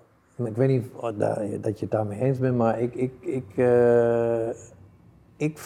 [0.45, 0.85] Ik weet niet
[1.19, 2.95] da- dat je het daarmee eens bent, maar ik.
[2.95, 4.49] ik, ik, eh,
[5.37, 5.61] ik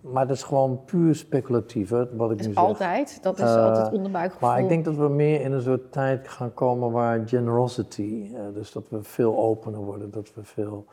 [0.00, 2.54] maar dat is gewoon puur speculatief, hè, wat ik nu zeg.
[2.56, 4.48] altijd, dat is Eh, altijd onderbuikgevoel.
[4.48, 8.40] Maar ik denk dat we meer in een soort tijd gaan komen waar generosity, eh,
[8.54, 10.84] dus dat we veel opener worden, dat we veel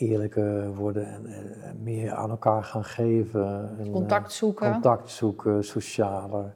[0.00, 1.26] eerlijker worden en,
[1.82, 3.70] meer aan elkaar gaan geven.
[3.78, 6.54] En, eh, Contact zoeken, contact zoeken, socialer.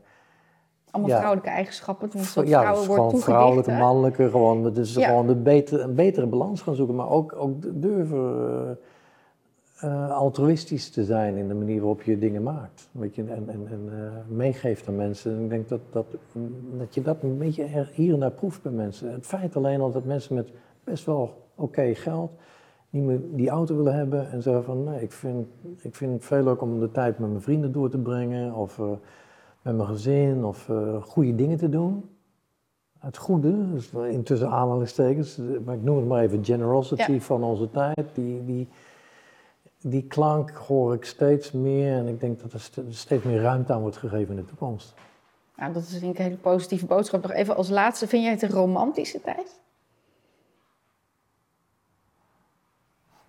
[0.90, 1.16] allemaal ja.
[1.16, 2.10] vrouwelijke eigenschappen.
[2.12, 3.78] dat Ja, vrouwen wordt gewoon vrouwelijke, hè?
[3.78, 5.08] mannelijke, gewoon, is Ja.
[5.08, 8.78] gewoon de beter, een betere balans gaan zoeken, maar ook, ook durven
[9.78, 12.88] eh, altruïstisch te zijn in de manier waarop je dingen maakt.
[12.92, 13.90] Weet je, en en, en
[14.28, 15.36] meegeeft aan mensen.
[15.36, 16.06] En ik denk dat, dat,
[16.78, 19.12] dat je dat een beetje er- hier en daar proeft bij mensen.
[19.12, 20.48] Het feit alleen al dat mensen met
[20.84, 22.30] best wel oké geld
[22.94, 25.46] niet meer die auto willen hebben en zeggen van nee, ik vind,
[25.78, 28.78] ik vind het veel leuk om de tijd met mijn vrienden door te brengen of
[28.78, 28.84] eh,
[29.62, 32.08] met mijn gezin of eh, goede dingen te doen.
[32.98, 37.20] Het goede, dus intussen aanhalingstekens, maar ik noem het maar even generosity Ja.
[37.20, 38.68] van onze tijd, die, die,
[39.80, 43.72] die klank hoor ik steeds meer en ik denk dat er st- steeds meer ruimte
[43.72, 44.94] aan wordt gegeven in de toekomst.
[45.56, 47.22] Nou, dat is denk ik een hele positieve boodschap.
[47.22, 49.60] Nog even als laatste, vind jij het een romantische tijd?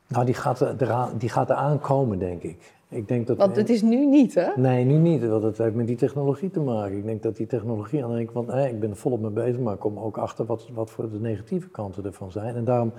[0.08, 2.74] Nou, die gaat, er, eraan- die gaat eraan komen, denk ik.
[2.90, 4.48] ik denk dat Want het is nu niet, hè?
[4.56, 6.98] Nee, nu niet, want het heeft met die technologie te maken.
[6.98, 9.74] Ik denk dat die technologie aan de hè, ik ben er volop mee bezig, maar
[9.74, 12.56] ik kom ook achter wat, wat voor de negatieve kanten ervan zijn.
[12.56, 12.92] En daarom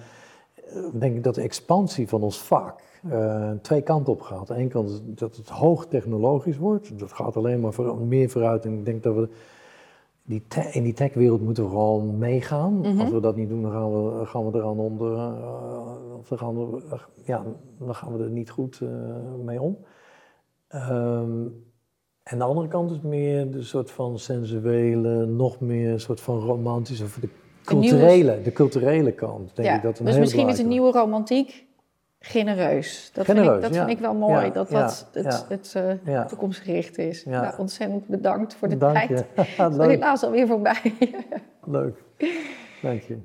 [0.54, 2.80] eh, denk ik dat de expansie van ons vak
[3.10, 4.50] eh, twee kanten op gaat.
[4.50, 7.98] Aan de ene kant is dat het hoog technologisch wordt, dat gaat alleen maar voor,
[7.98, 8.64] meer vooruit.
[8.64, 9.28] En ik denk dat we
[10.26, 12.78] die in die techwereld moeten we gewoon meegaan.
[12.78, 13.00] Mhm.
[13.00, 16.38] Als we dat niet doen, dan gaan we, gaan we eraan onder, eh, of dan
[16.38, 16.82] gaan we,
[17.24, 17.44] ja,
[17.78, 18.88] dan gaan we er niet goed eh,
[19.44, 19.78] mee om.
[20.68, 21.46] Ehm,
[22.22, 27.04] en de andere kant is meer de soort van sensuele, nog meer soort van romantische,
[27.04, 27.28] of de
[27.74, 29.56] nieuwe- culturele, de culturele kant.
[29.56, 29.76] Denk ja.
[29.76, 31.65] ik dat een dus misschien is een nieuwe romantiek
[32.28, 33.10] genereus.
[33.12, 33.84] Dat, vind, ik, dat ja.
[33.84, 35.44] vind ik wel mooi, Ja, dat dat het, ja.
[35.48, 36.24] het Ja.
[36.24, 37.24] toekomstgericht is.
[37.24, 39.08] Nou, ontzettend bedankt voor de Dank tijd.
[39.08, 39.42] je.
[39.62, 40.94] Het is helaas alweer voorbij.
[41.64, 42.02] Leuk.
[42.82, 43.18] Dank je.